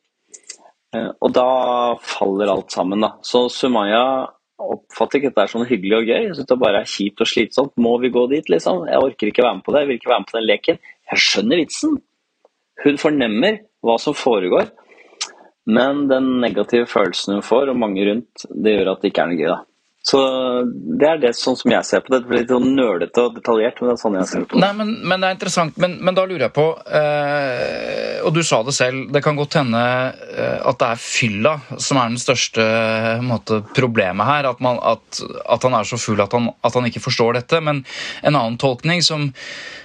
[0.97, 1.49] Eh, Og da
[2.03, 3.15] faller alt sammen, da.
[3.23, 4.05] Så Sumaya
[4.61, 6.21] oppfatter ikke at det er sånn hyggelig og gøy.
[6.27, 7.73] Jeg syns det bare er kjipt og slitsomt.
[7.81, 8.85] Må vi gå dit, liksom?
[8.91, 9.83] Jeg orker ikke være med på det.
[9.83, 10.81] Jeg vil ikke være med på den leken.
[11.11, 11.97] Jeg skjønner vitsen.
[12.85, 14.71] Hun fornemmer hva som foregår.
[15.71, 19.31] Men den negative følelsen hun får, og mange rundt, det gjør at det ikke er
[19.31, 19.59] noe gøy, da.
[20.01, 20.19] Så
[20.97, 22.23] det er det sånn som jeg ser på det.
[22.23, 24.61] Det blir litt sånn nølete og detaljert, men det er sånn jeg ser på.
[24.63, 25.77] Nei, men, men det er interessant.
[25.83, 29.59] Men, men da lurer jeg på eh, Og du sa det selv, det kan godt
[29.61, 34.49] hende eh, at det er fylla som er den største eh, måte, problemet her.
[34.55, 37.61] At, man, at, at han er så full at han, at han ikke forstår dette.
[37.61, 37.85] Men
[38.25, 39.29] en annen tolkning som,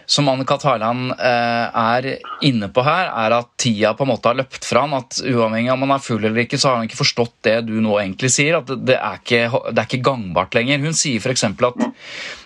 [0.06, 0.64] som Anne-Kat.
[0.68, 2.08] Harland eh, er
[2.46, 4.96] inne på her, er at tida på en måte har løpt fra han.
[4.98, 7.60] At uavhengig av om han er full eller ikke, så har han ikke forstått det
[7.70, 8.62] du nå egentlig sier.
[8.62, 10.84] At det, er, ikke, det er ikke gangbart lenger.
[10.86, 11.48] Hun sier f.eks.
[11.50, 11.86] at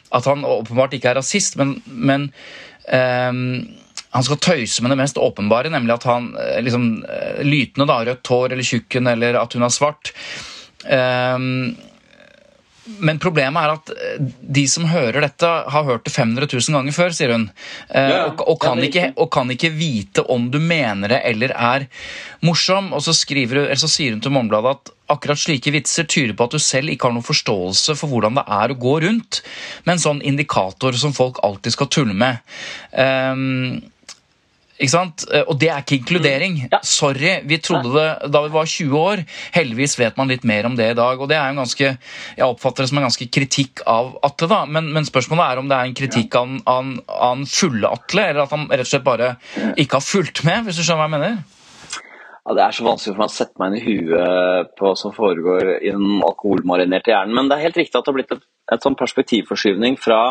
[0.10, 2.30] at han åpenbart ikke er rasist, men, men
[2.90, 3.76] ehm,
[4.10, 8.00] han skal tøyse med det mest åpenbare, nemlig at han eh, liksom, eh, lytende, da,
[8.08, 10.14] rødt hår eller tjukken, eller at hun er svart.
[10.90, 11.76] Ehm,
[13.00, 14.22] men problemet er at eh,
[14.58, 17.50] de som hører dette, har hørt det 500 000 ganger før, sier hun.
[17.90, 21.54] Eh, Ja, og, og, kan ikke, og kan ikke vite om du mener det eller
[21.56, 21.86] er
[22.46, 22.92] morsom.
[22.96, 26.46] Og så, skriver, eller så sier hun til Morgenbladet at akkurat slike vitser tyder på
[26.50, 29.42] at du selv ikke har noen forståelse for hvordan det er å gå rundt
[29.86, 32.44] med en sånn indikator som folk alltid skal tulle med.
[32.94, 33.80] Ehm,
[34.80, 35.26] ikke sant?
[35.32, 36.56] Eh, Og det er ikke inkludering.
[36.72, 36.80] Ja.
[36.84, 39.24] Sorry, vi trodde det da vi var 20 år.
[39.56, 41.20] Heldigvis vet man litt mer om det i dag.
[41.20, 41.98] og det er jo ganske,
[42.38, 44.48] Jeg oppfatter det som en ganske kritikk av Atle.
[44.48, 47.88] da, Men, men spørsmålet er om det er en kritikk av, av, av han fulle
[47.88, 49.36] Atle, eller at han rett og slett bare
[49.78, 51.40] ikke har fulgt med, hvis du skjønner hva jeg mener?
[52.50, 54.96] Ja, det er så vanskelig for meg å sette meg inn i huet på hva
[54.98, 57.36] som foregår i den alkoholmarinerte hjernen.
[57.36, 60.22] Men det er helt riktig at det har blitt et, et sånn perspektivforskyvning fra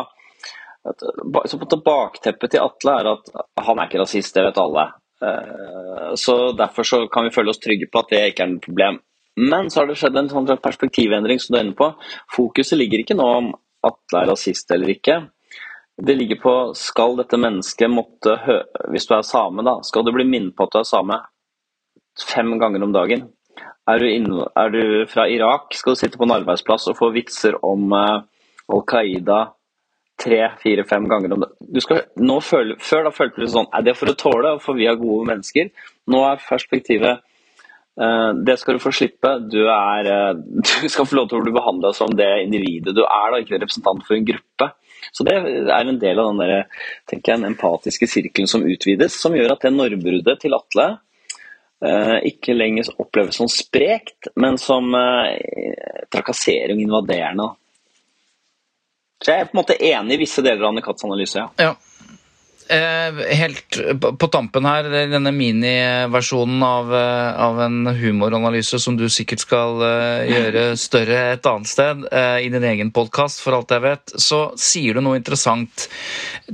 [1.45, 3.31] så på Bakteppet til Atle er at
[3.65, 4.85] han er ikke rasist, det vet alle.
[5.21, 8.63] Eh, Så Derfor så kan vi føle oss trygge på at det ikke er noe
[8.63, 8.99] problem.
[9.39, 11.91] Men så har det skjedd en sånn perspektivendring som du er inne på.
[12.35, 13.51] Fokuset ligger ikke nå om
[13.85, 15.19] Atle er rasist eller ikke.
[15.99, 18.61] Det ligger på skal dette mennesket måtte hø
[18.91, 21.19] Hvis du er same, da, skal du bli minnet på at du er same
[22.19, 23.27] fem ganger om dagen?
[23.89, 27.57] er du, er du fra Irak, skal du sitte på en arbeidsplass og få vitser
[27.65, 28.21] om uh,
[28.69, 29.39] Al Qaida
[30.19, 31.45] tre, fire, fem ganger om
[32.43, 35.27] føle, før da følte du sånn Er det for å tåle, for vi er gode
[35.31, 35.71] mennesker?
[36.11, 37.21] Nå er perspektivet
[38.01, 39.35] uh, Det skal du få slippe.
[39.51, 43.03] Du, er, uh, du skal få lov til å bli behandla som det individet du
[43.05, 44.71] er, da, ikke representant for en gruppe.
[45.11, 49.15] Så Det er en del av den der, tenker jeg, den empatiske sirkelen som utvides,
[49.21, 50.89] som gjør at det normbruddet til Atle
[51.85, 57.49] eh, ikke lenger oppleves som sprekt, men som eh, trakassering og invaderende.
[59.19, 61.39] Så jeg er på en måte enig i visse deler av Anne Katts analyse.
[61.39, 61.49] ja.
[61.57, 61.75] ja.
[62.69, 63.79] Eh, helt
[64.19, 70.27] på tampen her, denne miniversjonen av, eh, av en humoranalyse som du sikkert skal eh,
[70.29, 72.05] gjøre større et annet sted,
[72.39, 75.87] i din egen podkast, for alt jeg vet, så sier du noe interessant.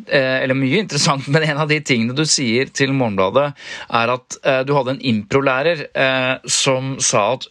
[0.07, 3.49] Eller mye interessant, men en av de tingene du sier til Morgenbladet,
[3.99, 5.83] er at du hadde en improlærer
[6.51, 7.47] som sa at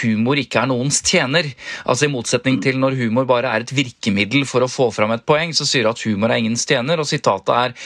[0.00, 1.50] humor ikke er noens tjener.
[1.84, 5.26] Altså i motsetning til når humor bare er et virkemiddel for å få fram et
[5.26, 7.76] poeng, så sier du at humor er ingens tjener, og sitatet er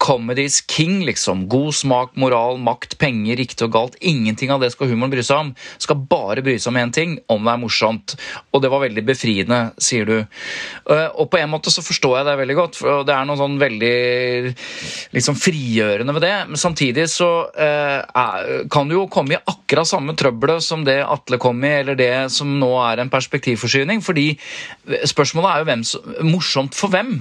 [0.00, 1.44] Comedy's king, liksom.
[1.52, 3.98] God smak, moral, makt, penger, riktig og galt.
[4.00, 5.50] Ingenting av det skal humoren bry seg om.
[5.82, 8.14] Skal bare bry seg om én ting, om det er morsomt.
[8.50, 10.16] Og det var veldig befriende, sier du.
[10.20, 13.40] Eh, og på en måte så forstår jeg det veldig godt, for det er noe
[13.40, 14.54] sånn veldig
[15.16, 16.32] liksom frigjørende ved det.
[16.48, 21.40] Men samtidig så eh, kan du jo komme i akkurat samme trøbbelet som det Atle
[21.42, 24.32] kom i, eller det som nå er en perspektivforsyning, Fordi
[25.12, 27.18] spørsmålet er jo hvem som, morsomt for hvem.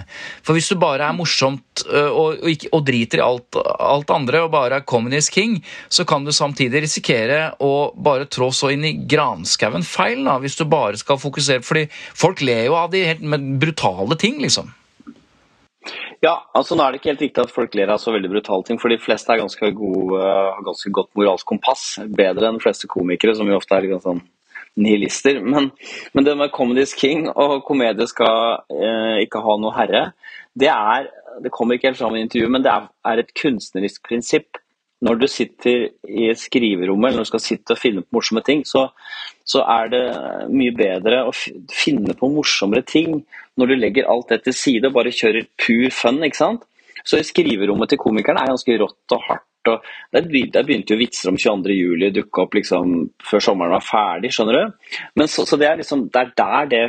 [0.47, 4.11] For hvis du bare er morsomt eh, og, og ikke og driter i alt, alt,
[4.13, 5.59] andre og bare er communist king,
[5.89, 10.59] så kan du samtidig risikere å bare trå så inn i granskauen feil, da, hvis
[10.59, 13.23] du bare skal fokusere Fordi folk ler jo av de helt
[13.61, 14.69] brutale ting, liksom.
[16.23, 18.65] Ja, altså nå er det ikke helt riktig at folk ler av så veldig brutale
[18.67, 21.85] ting, for de fleste er ganske har ganske godt moralsk kompass.
[22.11, 24.19] Bedre enn de fleste komikere, som jo ofte er litt sånn
[24.79, 25.39] nihilister.
[25.43, 25.71] Men,
[26.13, 30.03] men det med Comedy's King og komedie skal eh, ikke ha noe herre,
[30.59, 31.07] det er
[31.43, 34.59] det kommer ikke helt fram i intervjuet, men det er et kunstnerisk prinsipp.
[35.05, 38.65] Når du sitter i skriverommet eller når du skal sitte og finne på morsomme ting,
[38.67, 38.89] så,
[39.47, 40.01] så er det
[40.51, 43.21] mye bedre å finne på morsommere ting
[43.59, 46.19] når du legger alt det til side og bare kjører pur fun.
[46.27, 46.65] ikke sant?
[47.07, 49.71] Så skriverommet til komikeren er ganske rått og hardt.
[49.71, 52.11] og Der begynte jo vitser om 22.07.
[52.19, 54.33] dukke opp liksom før sommeren var ferdig.
[54.35, 54.99] skjønner du?
[55.15, 56.83] Men så, så det, er liksom, det er der det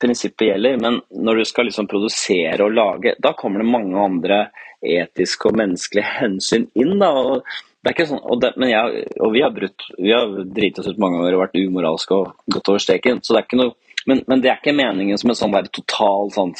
[0.00, 4.40] prinsippet gjelder, men når du skal liksom produsere og lage, da kommer det mange andre
[4.84, 6.98] etiske og menneskelige hensyn inn.
[7.00, 7.46] da, og
[7.80, 10.90] det er ikke sånn, og, det, jeg, og vi har brutt, vi har driti oss
[10.90, 13.22] ut mange ganger og vært umoralske og gått over streken.
[13.22, 13.76] så det er ikke noe,
[14.06, 16.56] men, men det er ikke meningen som en sånn der total sånn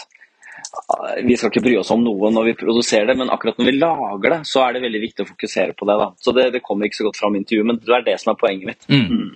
[1.25, 3.77] vi skal ikke bry oss om noe når vi produserer det, men akkurat når vi
[3.79, 5.97] lager det, så er det veldig viktig å fokusere på det.
[6.01, 6.09] da.
[6.21, 8.33] Så Det, det kommer ikke så godt fram i intervjuet, men det er det som
[8.33, 8.89] er poenget mitt.
[8.91, 9.31] Mm.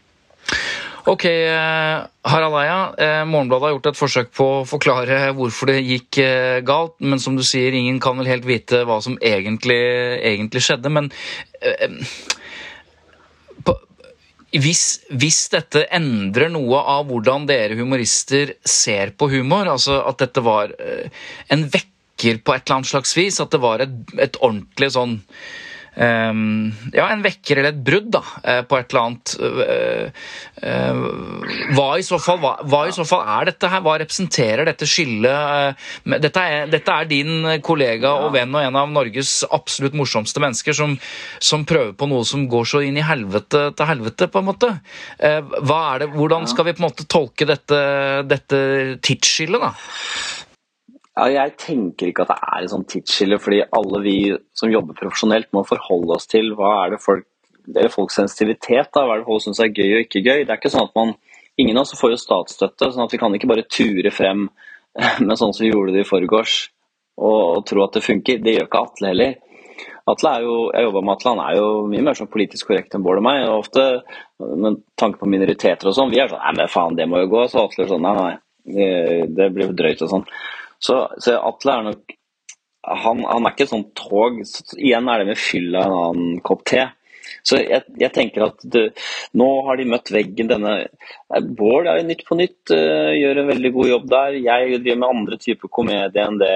[1.05, 2.95] Ok, eh, Harald Eia.
[2.99, 6.99] Eh, Morgenbladet har gjort et forsøk på å forklare hvorfor det gikk eh, galt.
[7.01, 9.81] Men som du sier, ingen kan vel helt vite hva som egentlig,
[10.19, 10.93] egentlig skjedde.
[10.93, 11.09] Men
[14.51, 14.85] hvis,
[15.15, 20.75] hvis, dette endrer noe av hvordan dere humorister ser på humor, altså at dette var
[20.75, 25.21] en vekker på et eller annet slags vis, at det var et, et ordentlig sånn
[25.99, 29.33] Um, ja, en vekker eller et brudd da, uh, på et eller annet.
[29.43, 30.05] Uh,
[30.63, 31.01] uh,
[31.75, 33.83] hva, i så fall, hva, hva, i så fall, er dette her?
[33.85, 35.81] Hva representerer dette skillet?
[36.23, 40.77] Dette er, dette, er, din kollega og venn og en av Norges absolutt morsomste mennesker
[40.77, 40.95] som,
[41.43, 44.73] som, prøver på noe som går så inn i helvete til helvete, på en måte.
[45.19, 45.43] Er
[46.03, 47.81] det, hvordan skal vi på en måte tolke dette,
[48.31, 48.61] dette
[49.05, 49.75] tidsskillet, da?
[51.21, 54.15] Ja, jeg tenker ikke at det er et sånt tidsskille, fordi alle vi
[54.57, 57.27] som jobber profesjonelt må forholde oss til hva er det folk
[57.71, 58.89] det er folks sensitivitet.
[58.95, 60.45] da, Hva er det folk syns er gøy og ikke gøy.
[60.45, 61.15] Det er ikke sånn at man,
[61.61, 64.47] Ingen av oss får jo statsstøtte, sånn at vi kan ikke bare ture frem
[65.27, 66.55] med sånn som vi gjorde det i forgårs
[67.21, 68.39] og, og tro at det funker.
[68.41, 69.35] Det gjør ikke Atle heller.
[70.09, 72.97] Atle er jo, Jeg jobber med Atle, han er jo mye mer sånn politisk korrekt
[72.97, 73.43] enn Bård og meg.
[73.51, 73.85] og Ofte
[74.41, 76.15] med tanke på minoriteter og sånn.
[76.15, 77.45] Vi er sånn Nei, men faen, det må jo gå.
[77.53, 78.33] Så Atle er sånn Nei, nei,
[79.37, 80.27] det, blir jo drøyt og sånn.
[80.81, 82.17] Så, så Atle er nok
[82.81, 84.41] han, han, er ikke sånn tog.
[84.49, 86.87] Så igjen er det med fyll av en annen kopp te.
[87.47, 88.87] Så jeg, jeg tenker at det,
[89.39, 90.51] nå har de møtt veggen.
[90.51, 90.75] denne
[91.57, 94.41] Bård er jo Nytt på Nytt, uh, gjør en veldig god jobb der.
[94.41, 96.55] Jeg driver med andre typer komedie enn det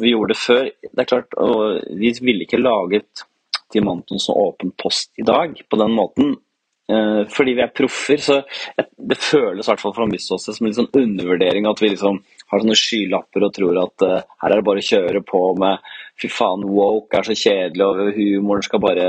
[0.00, 0.70] vi gjorde før.
[0.90, 3.26] Det er klart, og Vi ville ikke laget
[3.74, 6.34] Diamanten Antonsen åpen post i dag på den måten.
[6.90, 8.20] Uh, fordi vi er proffer.
[8.22, 8.40] så
[8.76, 11.94] jeg, Det føles i hvert fall fra mitt ståsted som en liksom undervurdering at vi
[11.94, 12.22] liksom
[12.54, 15.94] har sånne skylapper og tror at uh, her er det bare å kjøre på med
[16.20, 19.08] fy faen, woke er så kjedelig, og humoren skal bare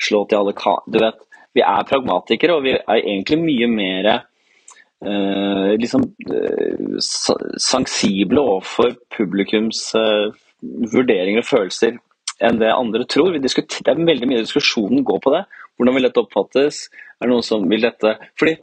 [0.00, 0.78] slå til alle ka...
[0.88, 1.20] Du vet,
[1.56, 9.88] vi er pragmatikere, og vi er egentlig mye mer uh, liksom, uh, sensible overfor publikums
[9.96, 10.28] eh,
[10.92, 11.98] vurderinger og følelser
[12.44, 13.32] enn det andre tror.
[13.40, 15.44] det er veldig mye diskusjonen går på det.
[15.76, 16.86] Hvordan vil dette oppfattes?
[17.16, 18.56] Er det noen som vil dette Fordi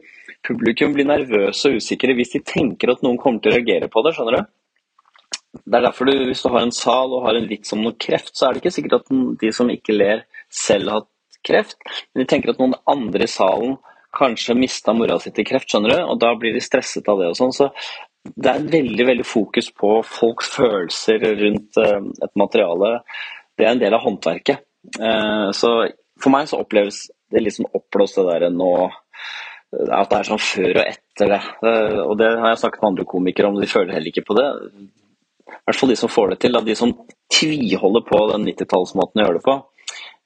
[0.46, 4.04] publikum blir nervøse og usikre hvis de tenker at noen kommer til å reagere på
[4.04, 4.14] det.
[4.16, 4.52] skjønner du?
[5.54, 7.96] Det er derfor du, Hvis du har en sal og har en vits om noe
[8.00, 11.76] kreft, så er det ikke sikkert at de som ikke ler, selv har hatt kreft.
[12.12, 13.76] Men de tenker at noen andre i salen
[14.14, 17.30] kanskje mista mora si til kreft, skjønner du, og da blir de stresset av det.
[17.32, 17.70] og sånn, så
[18.24, 23.02] Det er veldig veldig fokus på folks følelser rundt uh, et materiale.
[23.52, 24.64] Det er en del av håndverket.
[24.96, 28.70] Uh, så For meg så oppleves det sånn oppblåst, det der nå
[29.92, 31.40] at det er sånn før og etter det.
[31.64, 34.36] Uh, og det har jeg snakket med andre komikere om, de føler heller ikke på
[34.38, 34.48] det.
[35.54, 36.60] I hvert fall de som får det til.
[36.66, 36.92] De som
[37.32, 39.56] tviholder på den 90-tallsmåten å gjøre det på,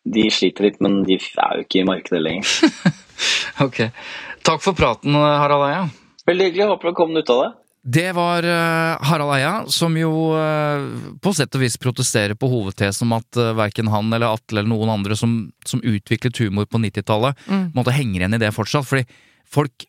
[0.09, 2.75] de sliter litt, men de er jo ikke i markedet lenger.
[3.67, 3.81] ok.
[4.47, 5.89] Takk for praten, Harald Eia.
[6.29, 6.69] Veldig hyggelig.
[6.73, 7.51] Håper du kom ut av det.
[7.89, 13.07] Det var uh, Harald Eia, som jo uh, på sett og vis protesterer på hovedtesen
[13.07, 17.39] om at verken han eller Atle eller noen andre som, som utviklet humor på 90-tallet,
[17.47, 17.65] mm.
[17.79, 18.89] måtte henge igjen i det fortsatt.
[18.89, 19.07] Fordi
[19.53, 19.89] folk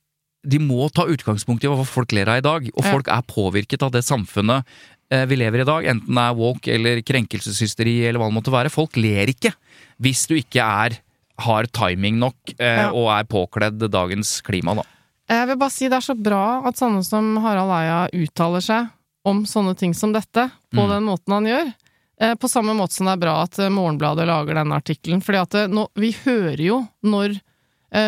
[0.50, 3.84] de må ta utgangspunkt i hva folk ler av i dag, og folk er påvirket
[3.84, 4.64] av det samfunnet
[5.10, 8.54] Eh, vi lever i dag, enten det er walk eller krenkelseshysteri eller hva det måtte
[8.54, 8.74] være.
[8.74, 9.52] Folk ler ikke
[9.98, 11.00] hvis du ikke er,
[11.40, 14.86] har timing nok eh, og er påkledd dagens klima, da.
[15.30, 18.90] Jeg vil bare si det er så bra at sånne som Harald Eia uttaler seg
[19.30, 20.90] om sånne ting som dette, på mm.
[20.94, 21.74] den måten han gjør.
[22.22, 25.24] Eh, på samme måte som det er bra at Morgenbladet lager denne artikkelen.
[25.26, 25.58] at
[25.98, 27.40] vi hører jo når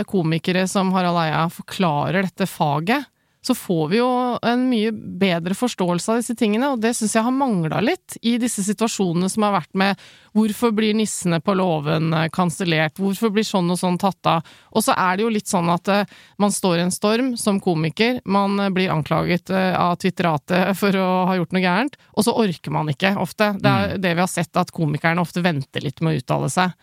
[0.08, 3.08] komikere som Harald Eia forklarer dette faget,
[3.42, 4.08] så får vi jo
[4.46, 8.36] en mye bedre forståelse av disse tingene, og det syns jeg har mangla litt i
[8.42, 10.04] disse situasjonene som har vært med
[10.38, 14.86] hvorfor blir nissene på låven eh, kansellert, hvorfor blir sånn og sånn tatt av, og
[14.86, 16.06] så er det jo litt sånn at uh,
[16.42, 21.40] man står i en storm som komiker, man blir anklaget av Twitteratet for å ha
[21.40, 23.52] gjort noe gærent, og så orker man ikke ofte.
[23.58, 24.02] Det er mm.
[24.06, 26.78] det vi har sett, at komikerne ofte venter litt med å uttale seg.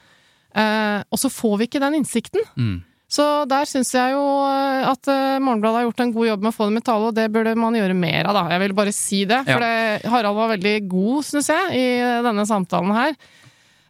[0.59, 2.43] Og så får vi ikke den innsikten.
[2.59, 2.79] Mm.
[3.09, 6.53] Så der syns jeg jo eh, at eh, Morgenbladet har gjort en god jobb med
[6.53, 8.43] å få dem i tale, og det burde man gjøre mer av, da.
[8.53, 9.41] Jeg vil bare si det.
[9.49, 9.73] For ja.
[10.05, 11.87] det, Harald var veldig god, syns jeg, i
[12.27, 13.17] denne samtalen her.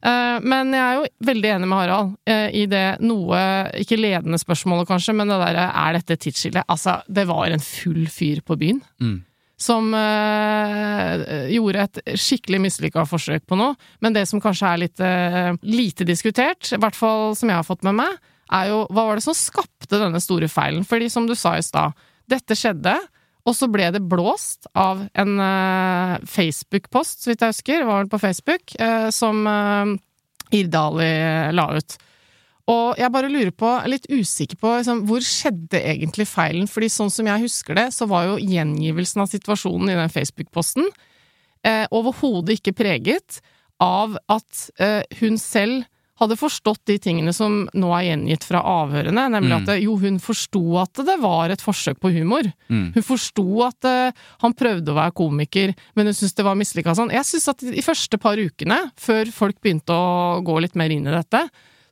[0.07, 2.15] Eh, men jeg er jo veldig enig med Harald
[2.55, 3.41] i det noe,
[3.83, 6.69] ikke ledende spørsmålet kanskje, men det derre er dette tidsskillet?
[6.71, 8.79] Altså, det var en full fyr på byen.
[9.03, 9.19] Mm.
[9.59, 13.75] Som øh, gjorde et skikkelig mislykka forsøk på noe.
[14.05, 17.67] Men det som kanskje er litt øh, lite diskutert, i hvert fall som jeg har
[17.67, 18.19] fått med meg,
[18.55, 20.87] er jo hva var det som skapte denne store feilen?
[20.87, 21.97] Fordi som du sa i stad,
[22.31, 22.95] dette skjedde,
[23.49, 28.11] og så ble det blåst av en uh, Facebook-post, så vidt jeg husker, var vel
[28.13, 28.75] på Facebook,
[29.15, 29.41] som
[30.53, 31.09] Irdali
[31.57, 31.97] la ut.
[32.69, 36.69] Og jeg bare lurer på, litt usikker på liksom, hvor skjedde egentlig feilen?
[36.69, 40.91] Fordi sånn som jeg husker det, så var jo gjengivelsen av situasjonen i den Facebook-posten
[41.67, 43.41] eh, overhodet ikke preget
[43.83, 45.87] av at eh, hun selv
[46.19, 49.61] hadde forstått de tingene som nå er gjengitt fra avhørene, nemlig mm.
[49.61, 52.49] at jo, hun forsto at det var et forsøk på humor.
[52.67, 52.89] Mm.
[52.97, 56.97] Hun forsto at uh, han prøvde å være komiker, men hun syntes det var mislykka
[56.99, 57.15] sånn.
[57.15, 61.07] Jeg syns at de første par ukene, før folk begynte å gå litt mer inn
[61.07, 61.45] i dette,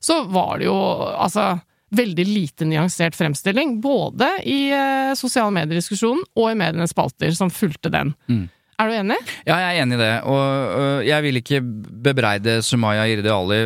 [0.07, 0.77] så var det jo
[1.13, 1.57] altså
[1.95, 7.91] veldig lite nyansert fremstilling, både i eh, sosiale medier-diskusjonen og i medienes spalter som fulgte
[7.93, 8.11] den.
[8.27, 8.47] Mm.
[8.77, 9.17] Er du enig?
[9.47, 10.11] Ja, jeg er enig i det.
[10.29, 11.61] Og jeg vil ikke
[12.05, 13.57] bebreide Sumaya Irdi Ali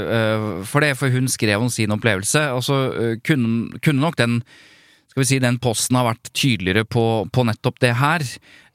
[0.69, 2.45] for det, for hun skrev om sin opplevelse.
[2.55, 2.77] Og så
[3.27, 4.37] kunne, kunne, nok den
[5.11, 8.23] skal vi si, den posten ha vært tydeligere på, på nettopp det her.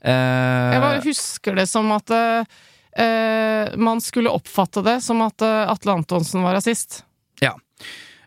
[0.04, 6.44] jeg bare husker det som at uh, man skulle oppfatte det som at Atle Antonsen
[6.44, 7.00] var rasist.
[7.42, 7.54] Ja.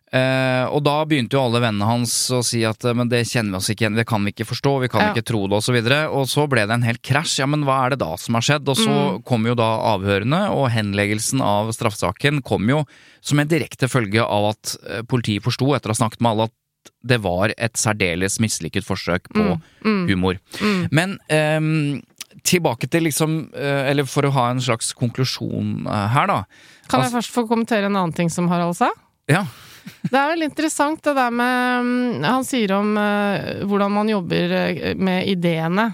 [0.10, 3.54] Eh, og da begynte jo alle vennene hans å si at eh, men det kjenner
[3.54, 5.10] vi oss ikke igjen, det kan vi ikke forstå, vi kan ja.
[5.14, 5.76] ikke tro det, osv.
[5.78, 7.36] Og, så og så ble det en hel krasj.
[7.44, 8.72] Ja, men hva er det da som har skjedd?
[8.74, 9.20] Og så mm.
[9.30, 12.82] kom jo da avhørene, og henleggelsen av straffesaken kom jo
[13.22, 16.50] som en direkte følge av at uh, politiet forsto, etter å ha snakket med alle,
[16.50, 19.66] at det var et særdeles mislykket forsøk på mm.
[19.84, 20.04] Mm.
[20.10, 20.40] humor.
[20.64, 20.82] Mm.
[20.96, 21.18] Men
[21.60, 22.00] um,
[22.46, 26.44] tilbake til liksom Eller for å ha en slags konklusjon her, da.
[26.90, 28.92] Kan jeg først få kommentere en annen ting som Harald sa?
[29.30, 29.46] Ja.
[30.12, 34.54] Det er veldig interessant det der med mm, Han sier om uh, hvordan man jobber
[35.00, 35.90] med ideene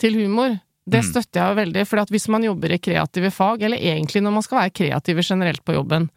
[0.00, 0.54] til humor.
[0.86, 1.08] Det mm.
[1.10, 4.46] støtter jeg jo veldig, for hvis man jobber i kreative fag, eller egentlig når man
[4.46, 6.08] skal være kreative generelt på jobben,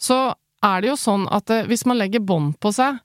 [0.00, 0.32] så
[0.64, 2.98] er det jo sånn at hvis man legger bånd på seg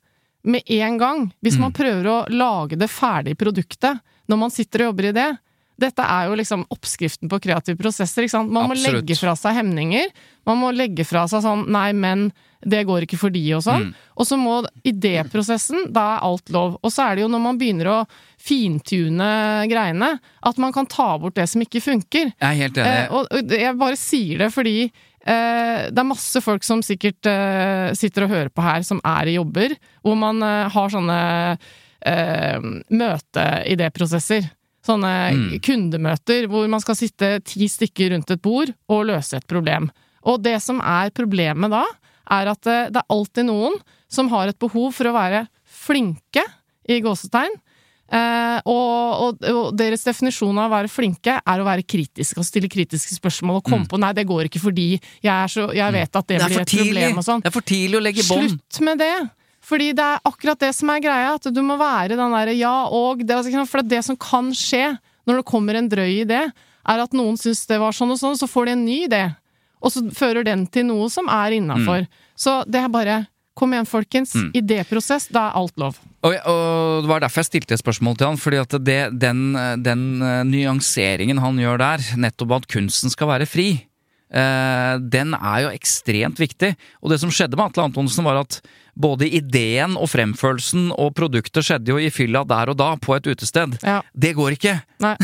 [0.48, 1.62] med en gang, hvis mm.
[1.62, 5.30] man prøver å lage det ferdige produktet når man sitter og jobber i det,
[5.80, 8.24] Dette er jo liksom oppskriften på kreative prosesser.
[8.24, 8.52] ikke sant?
[8.52, 9.02] Man må Absolutt.
[9.02, 10.12] legge fra seg hemninger.
[10.46, 12.28] Man må legge fra seg sånn 'nei, men
[12.64, 13.88] det går ikke for de', og sånn.
[13.90, 13.94] Mm.
[14.16, 14.54] Og så må
[14.86, 16.78] idéprosessen, da er alt lov.
[16.82, 17.98] Og så er det jo når man begynner å
[18.40, 22.32] fintune greiene, at man kan ta bort det som ikke funker.
[22.32, 22.94] Jeg er helt enig.
[22.94, 27.92] Eh, og jeg bare sier det fordi eh, det er masse folk som sikkert eh,
[27.98, 31.20] sitter og hører på her, som er i jobber, hvor man eh, har sånne
[32.06, 34.48] eh, møteidéprosesser.
[34.84, 35.60] Sånne Mm.
[35.64, 39.90] kundemøter hvor man skal sitte ti stykker rundt et bord og løse et problem.
[40.24, 41.84] Og det som er problemet da,
[42.30, 43.74] er at eh, det er alltid noen
[44.08, 46.44] som har et behov for å være flinke,
[46.88, 47.54] i gåsetegn.
[48.12, 52.44] Eh, og, og, og deres definisjon av å være flinke er å være kritisk og
[52.44, 55.92] stille kritiske spørsmål og komme på 'nei, det går ikke fordi jeg, er så, jeg
[55.92, 56.38] vet at det, Mm.
[56.38, 57.02] det er blir et tidlig!
[57.08, 57.40] problem' og sånn.
[57.40, 58.50] Det er for tidlig å legge bånd.
[58.52, 59.30] Slutt med det!
[59.64, 62.74] Fordi det er akkurat det som er greia, at du må være den derre ja
[62.92, 64.94] og det, altså, For det som kan skje
[65.24, 66.42] når det kommer en drøy idé,
[66.84, 69.22] er at noen syns det var sånn og sånn, så får de en ny idé.
[69.84, 72.04] Og så fører den til noe som er innafor.
[72.36, 73.22] Så det er bare
[73.54, 74.32] Kom igjen, folkens.
[74.58, 75.98] Idéprosess, da er alt lov.
[76.26, 79.42] Og, og det var derfor jeg stilte et spørsmål til han, fordi at det, den,
[79.78, 83.68] den eh, nyanseringen han gjør der, nettopp at kunsten skal være fri,
[84.34, 86.72] eh, den er jo ekstremt viktig.
[86.98, 88.58] Og det som skjedde med Atle Antonsen, var at
[88.94, 93.26] både ideen og fremførelsen og produktet skjedde jo i fylla der og da, på et
[93.32, 93.78] utested.
[93.82, 94.00] Ja.
[94.14, 94.76] Det går ikke!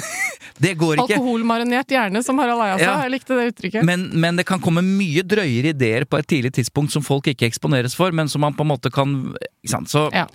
[0.60, 1.16] Det går ikke!
[1.16, 2.82] Alkoholmarinert hjerne, som Harald Eia sa.
[2.84, 2.96] Ja.
[3.06, 3.86] Jeg likte det uttrykket.
[3.86, 7.48] Men, men det kan komme mye drøyere ideer på et tidlig tidspunkt som folk ikke
[7.48, 9.16] eksponeres for, men som man på en måte kan
[9.62, 9.92] ikke sant?
[9.92, 10.26] Så, Ja.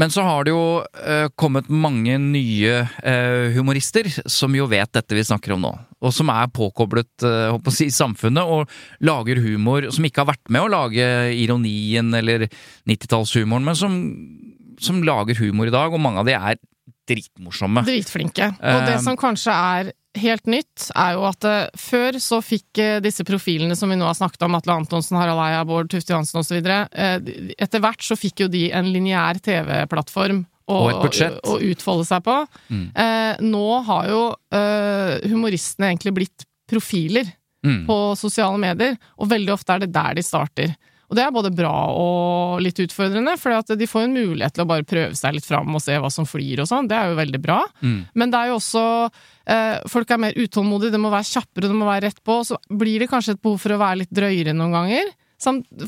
[0.00, 5.16] Men så har det jo eh, kommet mange nye eh, humorister som jo vet dette
[5.16, 5.72] vi snakker om nå.
[6.02, 8.72] Og som er påkoblet uh, si, samfunnet og
[9.04, 11.04] lager humor som ikke har vært med å lage
[11.38, 12.48] ironien eller
[12.90, 14.00] 90-tallshumoren, men som,
[14.82, 16.58] som lager humor i dag, og mange av de er
[17.06, 17.84] dritmorsomme.
[17.86, 18.50] Dritflinke.
[18.58, 23.00] Og det som kanskje er helt nytt, er jo at eh, før så fikk eh,
[23.04, 26.40] disse profilene som vi nå har snakket om, Atle Antonsen, Harald Eia, Bård Tufte Johansen
[26.42, 27.18] osv., uh,
[27.58, 30.44] etter hvert så fikk jo de en lineær TV-plattform.
[30.68, 31.40] å- Og et budsjett.
[31.44, 32.36] Å utfolde seg på.
[32.70, 32.84] Mm.
[32.94, 34.20] Eh, nå har jo
[34.54, 37.26] eh, humoristene egentlig blitt profiler
[37.64, 37.84] Mm.
[37.86, 40.72] på sosiale medier, og veldig ofte er det der de starter.
[41.12, 44.70] Og det er både bra og litt utfordrende, for de får en mulighet til å
[44.70, 46.88] bare prøve seg litt fram og se hva som flyr og sånn.
[46.88, 47.58] Det er jo veldig bra.
[47.84, 47.98] Mm.
[48.16, 48.84] Men det er jo også
[49.52, 52.38] eh, Folk er mer utålmodige, det må være kjappere, det må være rett på.
[52.48, 55.12] Så blir det kanskje et behov for å være litt drøyere noen ganger.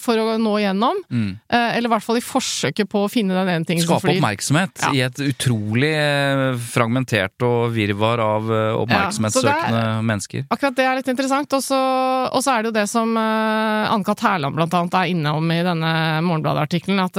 [0.02, 1.00] For å nå gjennom.
[1.12, 1.28] Mm.
[1.48, 4.16] Eh, eller i hvert fall i forsøket på å finne den ene tingen som Skape
[4.16, 4.90] oppmerksomhet Ja.
[4.92, 10.46] i et utrolig eh, fragmentert og virvar av eh, oppmerksomhetssøkende mennesker.
[10.50, 11.54] Akkurat det er litt interessant.
[11.54, 14.24] Og så er det jo det som Ann-Kat.
[14.24, 15.94] Hærland blant annet er innom i denne
[16.24, 17.02] Morgenbladet-artikkelen.
[17.04, 17.18] At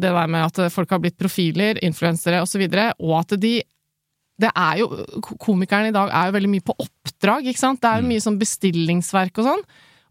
[0.00, 3.34] det der med at folk har blitt profiler, influensere osv., og, så videre, og at
[3.42, 3.58] de
[4.40, 4.86] det er jo,
[5.40, 7.80] Komikerne i dag er jo veldig mye på oppdrag, ikke sant?
[7.82, 9.64] Det er jo mye sånn bestillingsverk og sånn.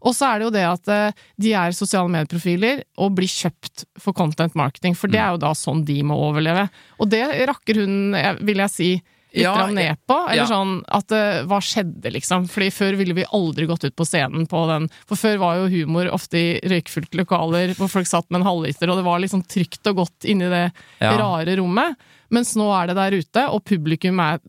[0.06, 3.84] Og så er det jo det at eh, de er sosiale medieprofiler og blir kjøpt
[3.98, 6.68] for content marketing, for det er jo da sånn de må overleve.
[7.02, 8.90] Og det rakker hun, eh, vil jeg si,
[9.36, 10.16] litt Ja, ned på.
[10.30, 10.48] Eller ja.
[10.48, 12.46] sånn at eh, hva skjedde, liksom?
[12.48, 15.66] Fordi før ville vi aldri gått ut på scenen på den For før var jo
[15.74, 19.42] humor ofte i røykfylte lokaler hvor folk satt med en halvliter, og det var liksom
[19.44, 20.64] trygt og godt inni det
[21.02, 21.16] Ja.
[21.20, 21.98] rare rommet.
[22.32, 24.40] Mens nå er det der ute, og publikum er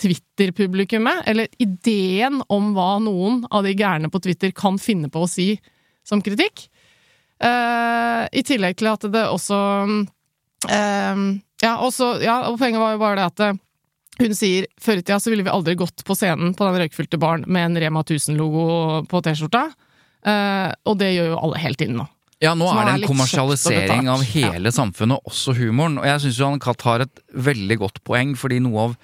[0.00, 5.30] Twitter-publikummet, eller ideen om hva noen av de gærne på Twitter kan finne på å
[5.30, 5.54] si
[6.06, 6.66] som kritikk.
[7.42, 11.22] Uh, I tillegg til at det også uh,
[11.62, 13.50] ja, også, ja, og poenget var jo bare det at det,
[14.16, 17.20] hun sier før i tida så ville vi aldri gått på scenen på den røykfylte
[17.20, 19.66] baren med en Rema 1000-logo på T-skjorta.
[20.26, 22.06] Uh, og det gjør jo alle helt inn nå.
[22.44, 25.96] Ja, nå er det en kommersialisering av hele samfunnet, også humoren.
[26.02, 28.96] Og jeg syns Johan Katt har et veldig godt poeng, fordi noe av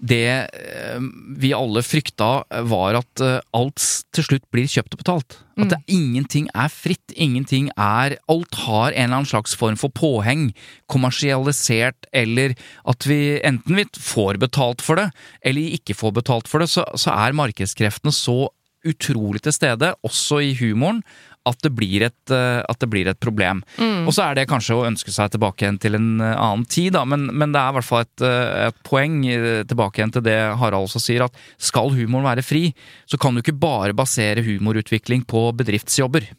[0.00, 1.00] det eh,
[1.36, 2.30] vi alle frykta,
[2.68, 3.84] var at eh, alt
[4.16, 5.38] til slutt blir kjøpt og betalt.
[5.60, 5.68] At Mm.
[5.68, 7.12] det, ingenting er fritt.
[7.12, 10.54] Ingenting er Alt har en eller annen slags form for påheng.
[10.88, 12.54] Kommersialisert, eller
[12.88, 15.10] at vi enten vi får betalt for det,
[15.44, 18.48] eller ikke får betalt for det, så, så er markedskreftene så
[18.88, 21.02] utrolig til stede, også i humoren,
[21.50, 23.62] at det blir et, eh, at det blir et problem.
[24.06, 26.94] Og så er det kanskje å ønske seg tilbake igjen til en eh, annen tid,
[26.96, 29.20] da, men, men det er i hvert fall et, eh, et poeng
[29.68, 32.68] tilbake igjen til det Harald også sier, at skal humoren være fri,
[33.10, 36.30] så kan du ikke bare basere humorutvikling på bedriftsjobber.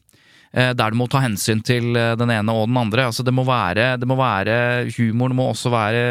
[0.52, 3.06] Der du må ta hensyn til den ene og den andre.
[3.08, 4.56] Altså det må være, det må være
[4.98, 6.02] Humoren må også være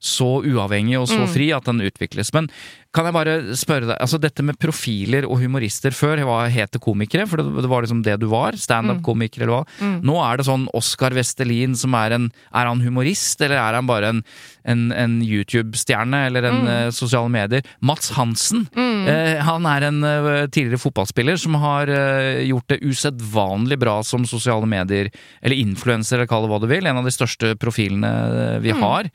[0.00, 1.28] så uavhengig og så Mm.
[1.32, 2.32] fri at den utvikles.
[2.34, 2.48] Men
[2.94, 6.80] kan jeg bare spørre deg, altså dette med profiler og humorister før var het det
[6.80, 9.64] komikere, for det, var liksom det du var, standup-komiker eller hva.
[9.82, 10.00] Mm.
[10.02, 13.86] Nå er det sånn Oskar Vestelin som er en Er han humorist, eller er han
[13.86, 14.22] bare en,
[14.64, 16.66] en, en YouTube-stjerne eller en Mm.
[16.68, 17.62] uh, sosiale medier?
[17.82, 18.66] Mats Hansen,
[19.06, 24.66] Uh, han er en uh, tidligere fotballspiller som har gjort det usedvanlig bra som sosiale
[24.66, 25.10] medier,
[25.42, 26.86] eller influenser, eller kall det hva du vil.
[26.86, 28.80] En av de største profilene vi Mm.
[28.80, 29.10] har.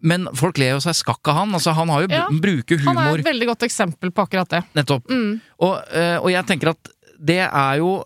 [0.00, 1.50] Men folk ler jo seg skakk av han.
[1.56, 4.62] Altså, han har jo Ja, bruker Han er et veldig godt eksempel på akkurat det.
[4.78, 5.10] Nettopp.
[5.10, 5.40] Mm.
[5.60, 6.90] Og, eh, og jeg tenker at
[7.20, 7.98] det er jo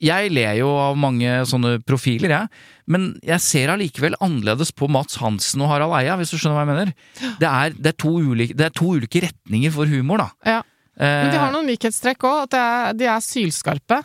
[0.00, 2.48] Jeg ler jo av mange sånne profiler, jeg.
[2.88, 6.62] Men jeg ser allikevel annerledes på Mats Hansen og Harald Eia, hvis du skjønner hva
[6.64, 6.92] jeg mener.
[7.38, 10.30] Det er, det er, to, ulike, det er to ulike retninger for humor, da.
[10.48, 10.62] Ja.
[10.96, 12.38] Men de har Eh, noen likhetstrekk òg.
[12.48, 14.00] At er, de er sylskarpe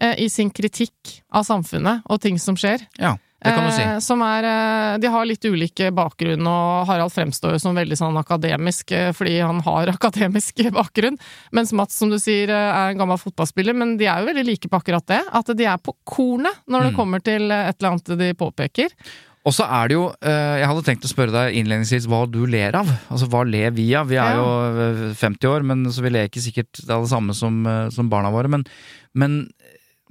[0.00, 2.84] eh, i sin kritikk av samfunnet og ting som skjer.
[3.00, 3.12] ja,
[3.44, 3.82] si.
[3.84, 7.98] Eh, som er eh, De har litt ulike bakgrunn, og Harald fremstår jo som veldig
[8.00, 11.18] sånn akademisk eh, fordi han har akademisk bakgrunn.
[11.52, 13.76] Mens Mats, som du sier, er en gammel fotballspiller.
[13.76, 15.20] Men de er jo veldig like på akkurat det.
[15.32, 16.96] At de er på kornet når det Mm.
[16.96, 18.92] kommer til et eller annet de påpeker.
[19.44, 22.72] Og så er det jo Jeg hadde tenkt å spørre deg innledningsvis hva du ler
[22.78, 22.88] av.
[23.12, 24.08] Altså hva ler vi av?
[24.08, 24.46] Vi er jo
[24.86, 27.58] eh, 50 år, men så vi ler ikke sikkert det er det samme som,
[27.92, 28.48] som barna våre.
[28.48, 28.64] Men,
[29.14, 29.36] men,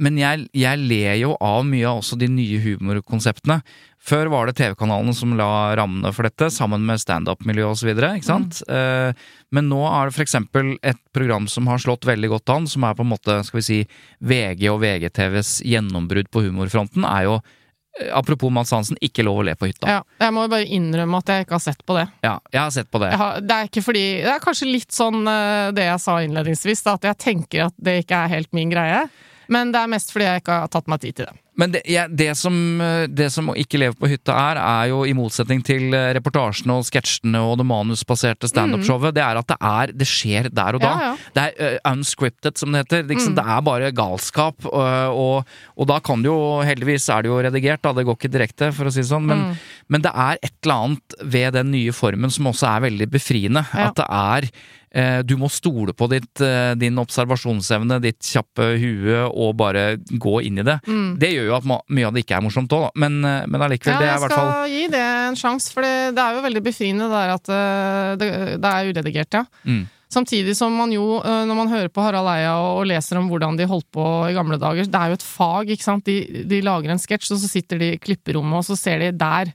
[0.02, 3.60] men jeg, jeg ler jo av mye av også de nye humorkonseptene.
[4.04, 5.48] Før var det TV-kanalene som la
[5.80, 7.94] rammene for dette, sammen med standup-miljø osv.
[7.96, 8.50] Mm.
[8.68, 9.26] Eh,
[9.56, 12.98] men nå er det eksempel et program som har slått veldig godt an, som er
[12.98, 13.82] på en måte, skal vi si,
[14.20, 19.48] VG og VGTVs gjennombrudd på humorfronten, er jo eh, Apropos Mads Hansen, ikke lov å
[19.48, 20.00] le på hytta.
[20.00, 22.10] Ja, jeg må jo bare innrømme at jeg ikke har sett på det.
[22.26, 23.14] Ja, jeg har sett på det.
[23.22, 26.84] Har, det er ikke fordi Det er kanskje litt sånn eh, det jeg sa innledningsvis,
[26.90, 29.06] da, at jeg tenker at det ikke er helt min greie.
[29.54, 31.38] Men det er mest fordi jeg ikke har tatt meg tid til det.
[31.62, 34.88] Men det, ja, det, som, eh, det som å ikke leve på hytta er, er
[34.90, 39.52] jo i motsetning til eh, reportasjene og sketsjene og det manusbaserte standup-showet, det er at
[39.52, 40.94] det er Det skjer der og da.
[40.98, 41.30] Ja, ja.
[41.36, 43.06] Det er uh, unscripted, som det heter.
[43.12, 43.38] Liksom, Mm.
[43.38, 44.66] Det er bare galskap.
[44.66, 47.94] Og, og, og da kan det jo Heldigvis er det jo redigert, da.
[47.94, 49.30] Det går ikke direkte, for å si det sånn.
[49.30, 49.58] Men, Mm.
[49.94, 53.62] men det er et eller annet ved den nye formen som også er veldig befriende.
[53.74, 54.50] At det er
[54.94, 60.62] Du må stole på ditt, eh, din observasjonsevne, ditt kjappe hue, og bare gå inn
[60.62, 60.76] i det.
[60.86, 61.16] Mm.
[61.18, 62.92] Det gjør jo at mye av det ikke er morsomt òg.
[63.02, 65.82] Men, eh, men allikevel, Ja, det er i jeg skal gi det en sjanse, for
[65.86, 68.30] det, det er jo veldig befriende det der at eh, det,
[68.62, 69.46] det er uredigert, ja.
[69.66, 69.84] mm.
[70.14, 73.58] Samtidig som man jo, eh, når man hører på Harald Eia og leser om hvordan
[73.58, 76.06] de holdt på i gamle dager, det er jo et fag, ikke sant.
[76.06, 79.10] De, de lager en sketsj, og så sitter de i klipperommet, og så ser de
[79.18, 79.54] der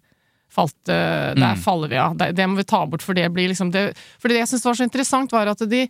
[0.51, 1.63] falt eh, Der Mm.
[1.65, 2.17] faller vi av.
[2.19, 4.65] Det, det må vi ta bort, for det blir liksom det For det jeg syns
[4.65, 5.89] var så interessant, var at de,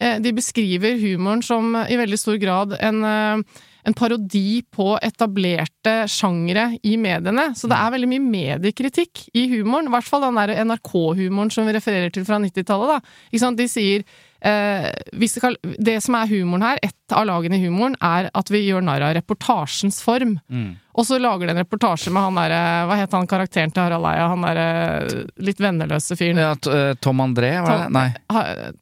[0.00, 3.42] eh, de beskriver humoren som i veldig stor grad en eh,
[3.86, 7.52] en parodi på etablerte sjangere i mediene.
[7.54, 9.86] Så det er veldig mye mediekritikk i humoren.
[9.86, 12.96] I hvert fall den der NRK-humoren som vi refererer til fra 90-tallet.
[12.96, 13.14] da.
[13.30, 13.60] Ikke sant?
[13.60, 14.02] De sier
[14.42, 14.90] eh,
[15.30, 18.82] skal, Det som er humoren her, ett av lagene i humoren, er at vi gjør
[18.82, 20.40] narr av reportasjens form.
[20.50, 20.72] Mm.
[20.96, 24.08] Og så lager de en reportasje med han derre Hva het han karakteren til Harald
[24.08, 24.28] Eia?
[24.32, 26.40] Han derre litt venneløse fyren.
[26.40, 27.88] ja, eh, Tom André, var det?
[27.92, 28.08] Nei.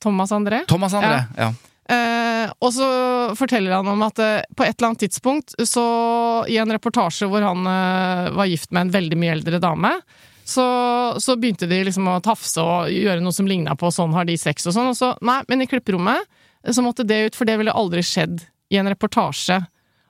[0.03, 0.62] Thomas André?
[0.71, 1.25] Thomas André.
[1.37, 1.51] Ja.
[1.89, 2.87] Eh, og så
[3.37, 5.85] forteller han om at eh, på et eller annet tidspunkt, så
[6.49, 9.93] i en reportasje hvor han eh, var gift med en veldig mye eldre dame,
[10.45, 10.65] så,
[11.21, 14.37] så begynte de liksom å tafse og gjøre noe som ligna på 'sånn har de
[14.37, 14.91] sex' og sånn.
[14.93, 16.25] Og så, nei, men i klipperommet
[16.65, 19.61] eh, så måtte det ut, for det ville aldri skjedd i en reportasje.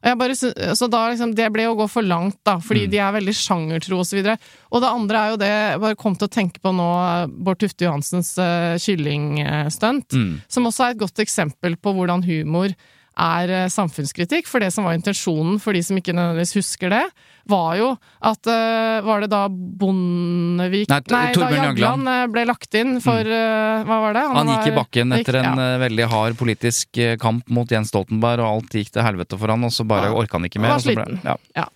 [0.05, 3.33] Bare, så da liksom, Det ble å gå for langt, da, fordi de er veldig
[3.39, 4.05] sjangertro osv.
[4.05, 4.35] Og, så videre.
[4.71, 7.31] og det andre er jo det jeg bare kom til å tenke på nå, eh,
[7.33, 10.43] Bård Tufte Johansens uh, kyllingstunt Mm.
[10.49, 12.75] som også er et godt eksempel på hvordan humor
[13.17, 14.49] er eh, samfunnskritikk.
[14.51, 17.03] For det som var intensjonen, for de som ikke nødvendigvis husker det,
[17.51, 17.91] var jo
[18.25, 23.21] at eh, Var det da Bondevik Nei, Nei da Jagland eh, ble lagt inn for
[23.21, 23.85] mm.
[23.85, 24.23] Hva var det?
[24.33, 25.69] Han gikk i bakken etter gikk- en ja.
[25.75, 29.65] en veldig hard politisk kamp mot Jens Stoltenberg, og alt gikk til helvete for han,
[29.69, 30.17] og så bare Ja.
[30.17, 30.73] orka han ikke mer.
[30.73, 31.21] Han var og så ble- sliten.
[31.29, 31.37] ja.
[31.61, 31.69] Ja.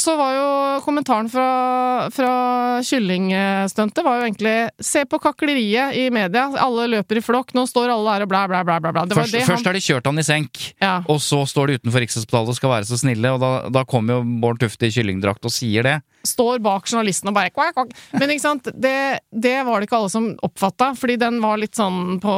[0.00, 0.46] Så var jo
[0.84, 1.46] kommentaren fra,
[2.14, 2.30] fra
[2.84, 4.54] kyllingstuntet var jo egentlig
[4.84, 6.46] Se på kakleriet i media.
[6.60, 7.54] Alle løper i flokk.
[7.56, 8.80] Nå står alle der og bla, bla, bla.
[8.80, 9.04] bla, bla.
[9.08, 10.96] Det var Først, det først har de kjørt han i senk, ja.
[11.10, 14.18] og så står de utenfor Rikshospitalet og skal være så snille, og da, da kommer
[14.18, 15.96] jo Bård Tufte i kyllingdrakt og sier det.
[16.26, 17.92] Står bak journalisten og bare kvak, kvak.
[18.18, 21.76] Men ikke sant, det, det var det ikke alle som oppfatta, fordi den var litt
[21.76, 22.34] sånn på,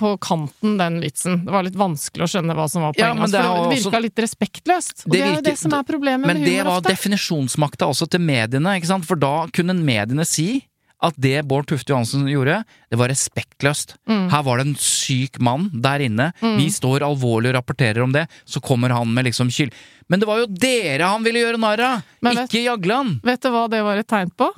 [0.00, 1.40] på kanten, den vitsen.
[1.46, 3.20] Det var litt vanskelig å skjønne hva som var Ja, poenget.
[3.20, 5.06] men det for det virka også- litt respektløst.
[5.06, 6.94] Og det, er jo det som er problemet Men det var ofte.
[6.94, 9.04] definisjonsmakta også til mediene, ikke sant?
[9.08, 10.62] For da kunne mediene si
[11.02, 12.58] at det Bård Tufte Johansen gjorde,
[12.92, 13.96] det var respektløst.
[14.10, 14.26] Mm.
[14.32, 16.30] Her var det en syk mann der inne.
[16.40, 18.26] Vi står alvorlig og rapporterer om det.
[18.44, 19.72] Så kommer han med liksom kyll...
[20.10, 22.08] Men det var jo dere han ville gjøre narr av!
[22.32, 23.20] Ikke Jagland!
[23.24, 24.50] Vet du hva det var et tegn på?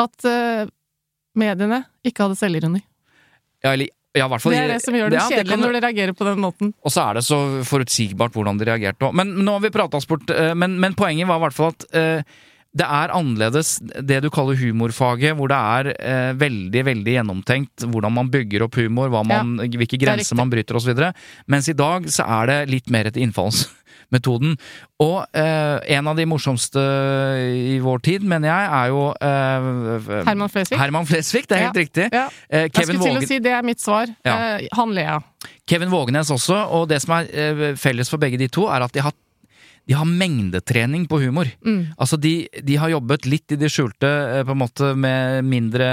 [0.00, 0.68] at uh,
[1.36, 2.82] mediene ikke hadde selvironi.
[3.64, 5.80] Ja, eller, ja, fall Det er det som gjør det Ja, kjedelig kan- når de
[5.84, 6.74] reagerer på den måten.
[6.84, 9.16] Og så er det så forutsigbart hvordan de reagerte òg.
[9.16, 11.88] Men nå har vi prata sport, eh, men, men poenget var i hvert fall at
[11.96, 12.36] eh,
[12.76, 18.12] det er annerledes det du kaller humorfaget, hvor det er eh, veldig veldig gjennomtenkt hvordan
[18.12, 20.92] man bygger opp humor, man, hvilke er grenser man bryter osv.
[21.48, 24.56] Mens i dag så er det litt mer etter innfallsmetoden.
[25.02, 26.82] Og eh, en av de morsomste
[27.72, 30.78] i vår tid, mener jeg, er jo eh, Herman Flesvig.
[30.80, 31.82] Herman Flesvig, det er helt Ja.
[31.84, 32.08] riktig.
[32.12, 32.26] Ja.
[32.48, 34.06] Eh, Jeg skulle til Vågen- å si det er mitt svar.
[34.24, 34.36] Ja.
[34.56, 35.22] Eh, han ler jeg av.
[35.68, 38.92] Kevin Vågenes også, og det som er eh, felles for begge de to, er at
[38.92, 39.12] de har,
[39.86, 41.46] de har mengdetrening på humor.
[41.64, 41.94] Mm.
[41.96, 45.90] Altså, de, de har jobbet litt i det skjulte, eh, på en måte med mindre,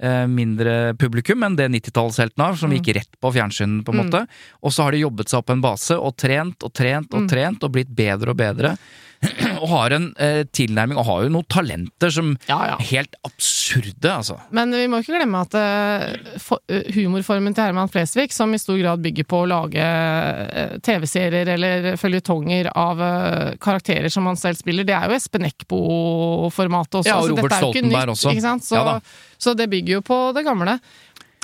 [0.00, 2.78] eh, mindre publikum enn det 90-tallshelten har, som Mm.
[2.78, 4.26] gikk rett på fjernsyn, på en måte.
[4.62, 7.28] Og så har de jobbet seg opp en base, og trent og trent og Mm.
[7.28, 8.78] trent, og blitt bedre og bedre.
[9.62, 12.76] og har en eh, tilnærming, og har jo noen talenter som Ja, ja.
[12.76, 14.36] er helt absurde, altså.
[14.54, 18.60] Men vi må ikke glemme at eh, for, eh, humorformen til Herman Flesvig, som i
[18.62, 24.38] stor grad bygger på å lage eh, TV-serier eller føljetonger av eh, karakterer som han
[24.38, 27.10] selv spiller, det er jo Espen Eckbo-formatet også.
[27.10, 28.36] Ja, og så Robert er ikke Stoltenberg nytt, også.
[28.36, 28.68] Ikke sant?
[28.68, 29.00] Så, Ja
[29.38, 30.78] så det bygger jo på det gamle.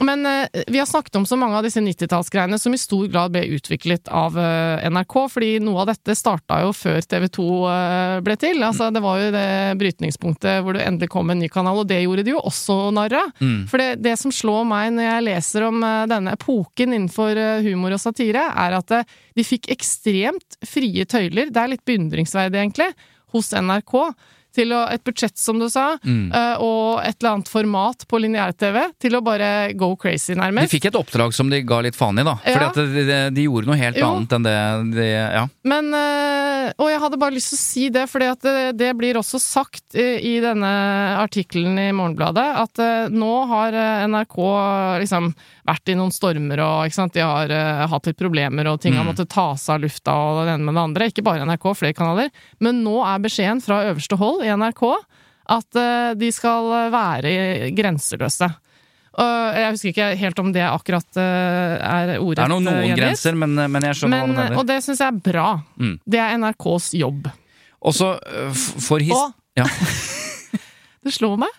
[0.03, 3.35] Men eh, vi har snakket om så mange av disse 90-tallsgreiene som i stor grad
[3.35, 8.17] ble utviklet av eh, NRK, fordi noe av dette starta jo før TV 2 eh,
[8.27, 8.63] ble til.
[8.67, 9.47] Altså, det var jo det
[9.79, 13.19] brytningspunktet hvor det endelig kom en ny kanal, og det gjorde de jo også narr
[13.21, 13.33] av.
[13.39, 13.65] Mm.
[13.71, 18.03] For det, det som slår meg når jeg leser om denne epoken innenfor humor og
[18.03, 18.99] satire, er at
[19.35, 22.91] de fikk ekstremt frie tøyler, det er litt beundringsverdig egentlig,
[23.35, 23.95] hos NRK.
[24.55, 26.31] Til å, et budsjett, som du sa, Mm.
[26.33, 30.71] eh, og et eller annet format på lineær-TV, til å bare go crazy, nærmest.
[30.71, 32.37] De fikk et oppdrag som de ga litt faen i, da.
[32.47, 32.55] Ja.
[32.55, 34.13] Fordi at de, de, de gjorde noe helt Jo.
[34.15, 34.55] annet enn det
[34.95, 35.47] de Ja.
[35.65, 38.93] Men eh, Og jeg hadde bare lyst til å si det, fordi at det, det
[38.97, 40.71] blir også sagt i, i denne
[41.21, 44.39] artikkelen i Morgenbladet, at eh, nå har eh, NRK
[45.03, 45.33] liksom
[45.65, 48.93] vært i noen stormer og ikke sant, de har uh, hatt litt problemer og ting
[48.93, 49.09] har Mm.
[49.15, 51.07] måttet tas av lufta og det ene med det andre.
[51.09, 52.29] Ikke bare NRK, flere kanaler.
[52.61, 54.83] Men nå er beskjeden fra øverste hold i NRK
[55.55, 57.33] at eh, de skal være
[57.77, 58.49] grenseløse.
[59.15, 62.97] Jeg husker ikke helt om det akkurat eh, er ordrett Det er noen, eh, noen
[62.99, 64.57] grenser, men, men jeg skjønner Men, hva du mener.
[64.59, 65.45] og det syns jeg er bra.
[65.79, 65.93] Mm.
[66.11, 67.29] Det er NRKs jobb.
[67.85, 68.09] Og så
[68.51, 69.15] f- for his...
[69.15, 69.69] Og Ja.
[71.07, 71.53] det slår meg,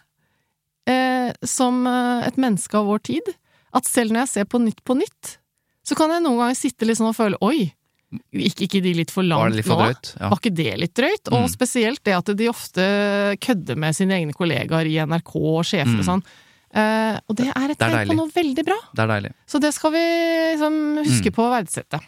[0.92, 3.32] eh, som eh, et menneske av vår tid,
[3.76, 5.38] at selv når jeg ser på Nytt på Nytt,
[5.86, 7.70] så kan jeg noen ganger sitte litt sånn og føle oi,
[8.34, 9.90] gikk ikke de litt for langt litt for nå?
[10.20, 10.30] Ja.
[10.30, 11.32] Var ikke det litt drøyt?
[11.32, 11.52] Og Mm.
[11.52, 16.00] spesielt det at de ofte kødder med sine egne kollegaer i NRK og sjefer Mm.
[16.00, 16.24] og sånn.
[16.76, 18.76] Uh, og det er et tegn på noe veldig bra.
[18.94, 19.32] Det deilig.
[19.48, 20.02] Så det skal vi
[20.54, 21.36] liksom, huske Mm.
[21.36, 22.00] på å verdsette.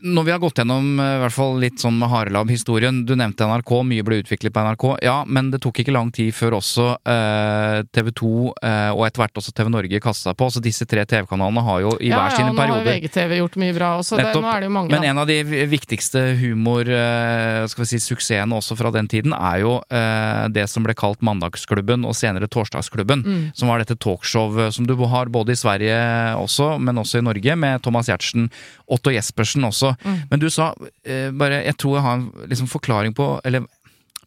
[0.00, 3.48] Når vi har gått gjennom øh, i hvert fall litt sånn med Harelab-historien Du nevnte
[3.48, 4.84] NRK, mye ble utviklet på NRK.
[5.04, 9.24] Ja, men det tok ikke lang tid før også eh, TV 2 eh, og etter
[9.24, 10.48] hvert også TV Norge seg på.
[10.54, 13.36] Så disse tre TV-kanalene har jo i ja, hver ja, sine nå har perioder VGTV
[13.40, 14.20] gjort mye bra også.
[14.20, 15.10] Det, nå er det jo mange, Men da.
[15.10, 19.62] en av de viktigste humor, eh, skal vi si, suksessene også fra den tiden, er
[19.64, 23.24] jo eh, det som ble kalt Mandagsklubben og senere Torsdagsklubben.
[23.26, 23.42] Mm.
[23.56, 25.98] Som var dette talkshow som du har både i Sverige
[26.40, 28.50] også, men også i Norge, med Thomas Giertsen,
[28.90, 29.94] Otto Jespersen også.
[30.04, 30.22] Mm.
[30.30, 30.70] Men du sa
[31.04, 33.66] eh, bare Jeg tror jeg har en liksom, forklaring på Eller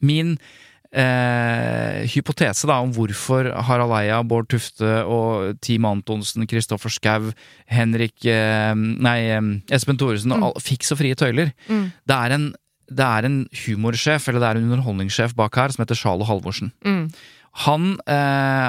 [0.02, 0.38] min
[0.94, 7.32] Eh, hypotese da om hvorfor Harald Eia, Bård Tufte og Team Antonsen, Kristoffer Schou,
[7.66, 11.50] Henrik eh, Nei, eh, Espen Thoresen og fikk så frie tøyler.
[11.66, 11.88] Mm.
[12.06, 12.52] Det er en
[12.94, 16.70] det er en humorsjef, eller det er en underholdningssjef bak her, som heter Charlo Halvorsen.
[16.86, 17.08] Mm.
[17.62, 18.14] Han eh,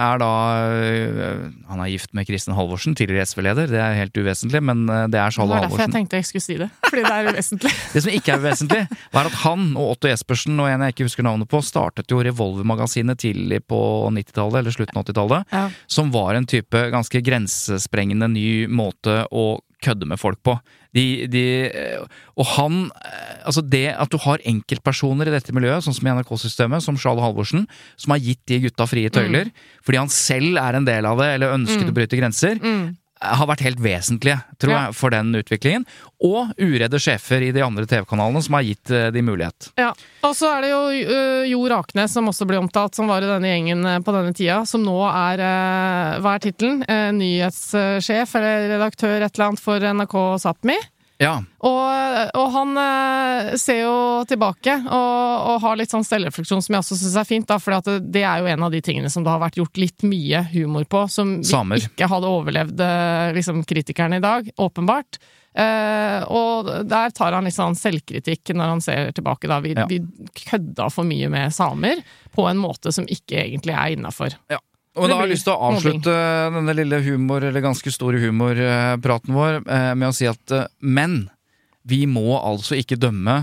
[0.04, 0.30] er da
[0.76, 3.70] eh, Han er gift med Kristin Halvorsen, tidligere SV-leder.
[3.72, 5.94] Det er helt uvesentlig, men eh, det er Det Charlo var derfor jeg Halvorsen.
[5.96, 6.68] tenkte jeg skulle si det.
[6.90, 7.72] Fordi det er uvesentlig.
[7.94, 8.82] Det som ikke er uvesentlig,
[9.16, 12.20] var at han og Otto Jespersen og en jeg ikke husker navnet på, startet jo
[12.28, 13.80] Revolver-magasinet tidlig på
[14.12, 15.64] 90-tallet, eller slutten av 80-tallet, Ja.
[15.88, 19.46] som var en type ganske grensesprengende ny måte å
[19.84, 20.58] kødde med folk på.
[20.94, 21.40] De, de,
[21.74, 22.04] eh,
[22.38, 26.12] og han eh, Altså det at du har enkeltpersoner i dette miljøet, sånn som i
[26.14, 27.66] NRK-systemet, som Charles Halvorsen,
[28.00, 29.50] som har gitt de gutta frie tøyler,
[29.84, 31.90] fordi han selv er en del av det, eller ønsket Mm.
[31.90, 32.96] å bryte grenser, Mm.
[33.24, 34.80] Har vært helt vesentlige, tror Ja.
[34.86, 35.84] jeg, for den utviklingen.
[36.24, 39.70] Og uredde sjefer i de andre TV-kanalene som har gitt eh, de mulighet.
[39.80, 39.90] Ja.
[40.24, 43.28] Og så er det jo uh, Jo Raknes, som også ble omtalt, som var i
[43.28, 46.82] denne gjengen eh, på denne tida, som nå er eh, Hva er tittelen?
[46.88, 50.78] Eh, nyhetssjef eller redaktør et eller annet for NRK Sápmi.
[51.24, 51.34] Ja.
[51.64, 53.94] Og, og han eh, ser jo
[54.28, 57.74] tilbake og, og har litt sånn selvrefleksjon som jeg også syns er fint, da, for
[57.88, 60.42] det, det er jo en av de tingene som det har vært gjort litt mye
[60.52, 61.38] humor på, som
[61.80, 65.18] ikke hadde overlevd eh, liksom, kritikerne i dag, åpenbart.
[65.54, 69.60] Eh, og der tar han litt sånn selvkritikk når han ser tilbake, da.
[69.64, 69.86] Vi, Ja.
[69.90, 70.00] vi
[70.44, 72.02] kødda for mye med samer
[72.34, 74.34] på en måte som ikke egentlig er innafor.
[74.94, 76.12] Og da har jeg lyst til å avslutte
[76.54, 81.24] denne lille humor, eller ganske store humorpraten vår eh, med å si at eh, men
[81.82, 83.40] vi må altså ikke dømme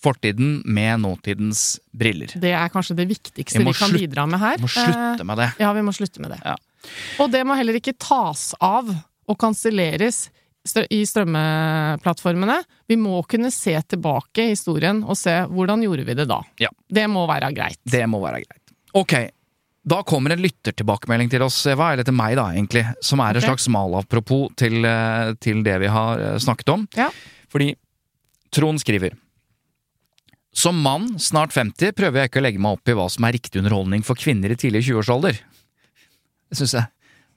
[0.00, 2.32] fortiden med nåtidens briller.
[2.40, 4.56] Det er kanskje det viktigste Vi vi kan slutt- bidra med her.
[4.56, 5.48] Vi må slutte med det.
[5.52, 6.40] Eh, Ja, vi må slutte med det.
[6.44, 6.56] Ja.
[7.20, 8.88] Og det må heller ikke tas av
[9.28, 10.30] og kanselleres
[10.90, 12.56] i strømmeplattformene.
[12.88, 16.40] Vi må kunne se tilbake i historien og se hvordan gjorde vi det da.
[16.60, 16.68] Ja.
[16.88, 17.78] Det må være greit.
[17.84, 18.74] Det må være greit.
[18.96, 19.14] Ok,
[19.82, 23.40] da kommer en lyttertilbakemelding til oss, Eva, eller til meg da, egentlig, som er okay.
[23.40, 26.84] et slags malapropos til, eh, til det vi har eh, snakket om.
[26.98, 27.08] Ja.
[27.50, 27.72] Fordi
[28.52, 29.14] Trond skriver
[30.52, 33.36] Som mann, snart 50, prøver jeg ikke å legge meg opp i hva som er
[33.38, 35.38] riktig underholdning for kvinner i tidlig 20-årsalder.
[36.50, 36.90] Det syns jeg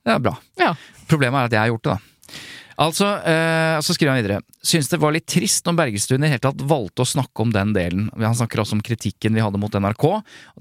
[0.03, 0.33] det er bra.
[0.59, 0.73] Ja.
[1.07, 2.39] Problemet er at jeg har gjort det, da.
[2.81, 6.41] Altså, eh, så skriver han videre Syns det var litt trist om Bergestuen i hele
[6.41, 8.07] tatt valgte å snakke om den delen.
[8.15, 10.05] Han snakker også om kritikken vi hadde mot NRK.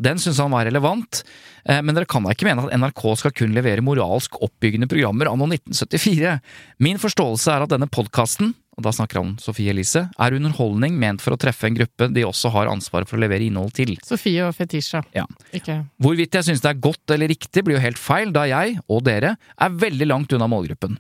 [0.03, 1.23] Den syns han var relevant,
[1.65, 5.31] eh, men dere kan da ikke mene at NRK skal kun levere moralsk oppbyggende programmer
[5.31, 6.35] anno 1974?
[6.83, 10.95] Min forståelse er at denne podkasten, og da snakker han om Sofie Elise, er underholdning
[11.01, 13.93] ment for å treffe en gruppe de også har ansvaret for å levere innhold til.
[14.07, 15.03] Sofie og Fetisha.
[15.17, 15.27] Ja.
[15.53, 18.79] Ikke Hvorvidt jeg synes det er godt eller riktig, blir jo helt feil, da jeg,
[18.89, 20.97] og dere, er veldig langt unna målgruppen.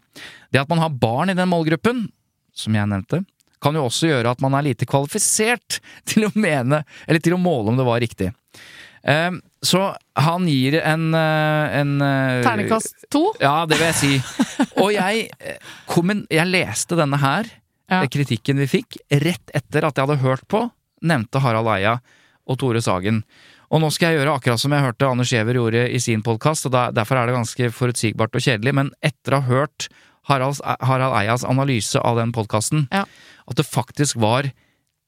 [0.52, 2.04] Det at man har barn i den målgruppen,
[2.52, 3.22] som jeg nevnte,
[3.62, 5.80] kan jo også gjøre at man er lite kvalifisert
[6.12, 8.34] til å mene, eller til å måle om det var riktig.
[9.02, 9.80] Eh, Så
[10.18, 13.30] han gir en, eh, en eh, Ternekast to?
[13.40, 14.66] Ja, det vil jeg si.
[14.82, 17.48] Og jeg, eh, jeg leste denne her,
[17.92, 18.02] Ja.
[18.02, 20.64] eh, kritikken vi fikk, rett etter at jeg hadde hørt på,
[21.04, 21.98] nevnte Harald Eia
[22.48, 23.22] og Tore Sagen.
[23.72, 26.66] Og nå skal jeg gjøre akkurat som jeg hørte Anders Giæver gjorde i sin podkast,
[26.68, 29.88] og derfor er det ganske forutsigbart og kjedelig, men etter å ha hørt
[30.28, 33.04] Harald, Harald Eias analyse av den podkasten, Ja.
[33.48, 34.50] at det faktisk var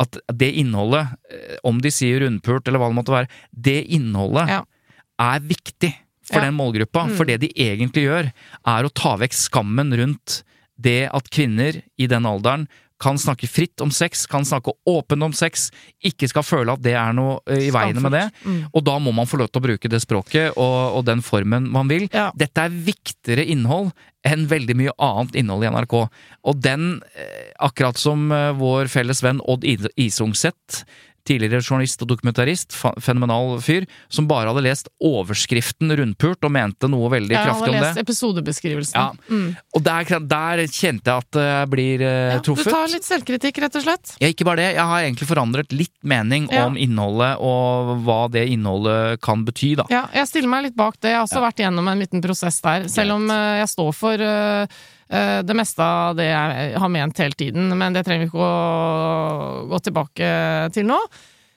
[0.01, 4.49] at det innholdet, eh, om de sier rundpult eller hva det måtte være, det innholdet
[4.49, 4.63] Ja.
[5.21, 6.47] er viktig for Ja.
[6.51, 7.07] den målgruppa.
[7.07, 7.17] Mm.
[7.17, 8.33] For det de egentlig gjør,
[8.67, 10.43] er å ta vekk skammen rundt
[10.77, 12.67] det at kvinner i den alderen
[13.03, 15.67] kan snakke fritt om sex, kan snakke åpent om sex,
[16.07, 18.23] ikke skal føle at det er noe eh, i veien med det.
[18.47, 18.61] Mm.
[18.71, 21.67] Og da må man få lov til å bruke det språket og, og den formen
[21.75, 22.07] man vil.
[22.15, 22.29] Ja.
[22.39, 23.91] Dette er viktigere innhold
[24.25, 25.97] enn veldig mye annet innhold i NRK.
[26.49, 26.87] Og den,
[27.19, 30.85] eh, akkurat som eh, vår felles venn Odd Is- Isungset,
[31.29, 37.11] tidligere journalist og dokumentarist, fenomenal fyr, som bare hadde lest overskriften rundpult og mente noe
[37.13, 38.05] veldig ja, kraftig hadde om lest det.
[38.05, 38.99] episodebeskrivelsen.
[38.99, 39.33] Ja.
[39.33, 39.49] Mm.
[39.75, 43.81] Og der, der kjente jeg at jeg blir eh, Ja, du tar litt selvkritikk, rett
[43.81, 44.15] og slett.
[44.21, 44.71] Ja, ikke bare det.
[44.77, 49.89] Jeg har egentlig forandret litt mening om innholdet og hva det innholdet kan bety, da.
[49.93, 51.13] Ja, jeg stiller meg litt bak det.
[51.15, 52.89] Jeg har også vært igjennom en liten prosess der.
[52.93, 57.19] Selv om eh, jeg står for eh, eh, det meste av det jeg har ment
[57.21, 60.29] hele tiden, men det trenger vi ikke å gå tilbake
[60.75, 60.99] til nå.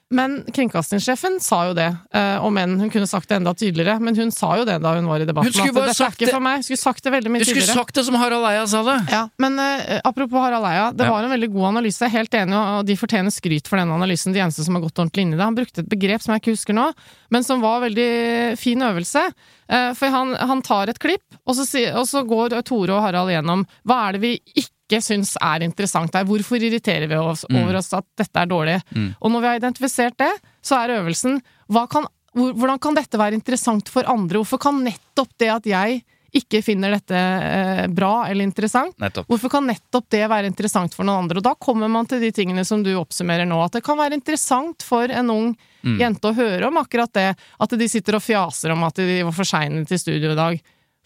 [0.10, 3.98] Men kringkastingssjefen sa jo det, eh, om enn hun kunne sagt det enda tydeligere.
[4.00, 5.52] Men hun sa jo det da hun var i debatten.
[5.52, 6.62] Hun skulle bare sagt det- for meg.
[6.62, 9.12] Hun skulle sagt det veldig mye hun skulle sagt det som Harald Eia sa det!
[9.12, 11.12] Ja, men eh, apropos Harald Eia, det Ja.
[11.12, 12.00] var en veldig god analyse.
[12.00, 14.82] Jeg er Helt enig, og de fortjener skryt for den analysen, de eneste som har
[14.82, 15.44] gått ordentlig inn i det.
[15.44, 16.94] Han brukte et begrep som jeg ikke husker nå,
[17.30, 19.28] men som var veldig fin øvelse.
[19.70, 23.30] Eh, For han, han tar et klipp, og så, og så går Tore og Harald
[23.30, 24.72] gjennom hva er det vi ikke
[25.04, 26.24] syns er interessant her.
[26.26, 28.82] Hvorfor irriterer vi oss over oss at dette er dårlig?
[29.20, 30.32] Og når vi har identifisert det,
[30.64, 34.38] så er øvelsen hva kan, hvordan kan dette være interessant for andre?
[34.40, 36.04] Hvorfor kan nettopp det at jeg
[36.38, 39.28] ikke finner dette eh, bra eller interessant, Nettopp.
[39.32, 41.40] Hvorfor kan nettopp det være interessant for noen andre?
[41.40, 44.14] Og da kommer man til de tingene som du oppsummerer nå, at det kan være
[44.20, 45.58] interessant for en ung
[45.88, 46.00] Mm.
[46.02, 49.32] jente å høre om akkurat det, at de sitter og fjaser om at de var
[49.32, 50.58] for seine til studio i dag.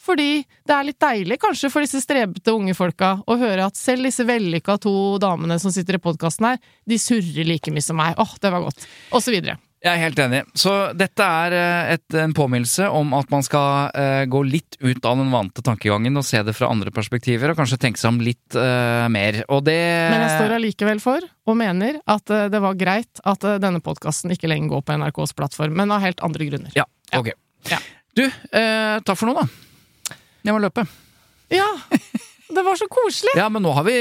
[0.02, 4.08] Fordi det er litt deilig kanskje for disse strebete unge folka å høre at selv
[4.10, 8.18] disse vellykka to damene som sitter i podkasten her, de surrer like mye som meg.
[8.18, 8.88] Åh, det var godt.
[9.14, 9.60] Og så videre.
[9.82, 10.40] Jeg er helt enig.
[10.54, 15.08] Så dette er eh, et, en påminnelse om at man skal eh, gå litt ut
[15.10, 18.20] av den vante tankegangen og se det fra andre perspektiver, og kanskje tenke seg om
[18.22, 19.40] litt eh, mer.
[19.50, 19.80] Og det
[20.14, 23.82] Men jeg står allikevel for, og mener, at eh, det var greit at eh, denne
[23.82, 26.78] podkasten ikke lenger går på NRKs plattform, men av helt andre grunner.
[26.78, 26.86] Ja,
[27.18, 27.34] ok.
[27.74, 27.82] Ja.
[28.14, 29.50] Du, eh, takk for nå, da.
[30.44, 30.86] Jeg må løpe.
[31.52, 31.68] Ja!
[32.52, 33.32] Det var så koselig!
[33.40, 33.94] Ja, men nå har vi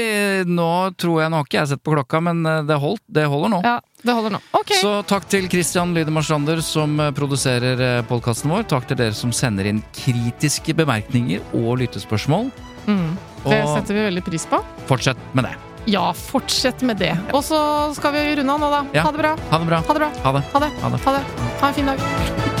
[0.43, 0.65] Nå
[0.99, 3.53] tror jeg Nå har ikke jeg sett på klokka, men eh, det, holdt, det holder
[3.53, 3.59] nå.
[3.63, 4.41] Ja, det holder nå.
[4.59, 4.73] Ok.
[4.81, 8.67] Så takk til Christian Lydemar Strander som eh, produserer podkasten vår.
[8.73, 12.51] Takk til dere som sender inn kritiske bemerkninger og lyttespørsmål.
[12.91, 13.11] Mm.
[13.45, 14.59] Det Og- setter vi veldig pris på.
[14.91, 15.55] Fortsett med det.
[15.89, 17.13] Ja, fortsett med det.
[17.31, 17.57] Og så
[17.95, 18.81] skal vi runde av nå, da.
[18.99, 19.07] Ja.
[19.07, 19.31] Ha det bra.
[19.49, 19.79] Ha det bra.
[19.87, 20.11] Ha det bra.
[20.27, 20.43] Ha det.
[20.83, 21.23] Ha det.
[21.63, 22.60] Ha en fin dag.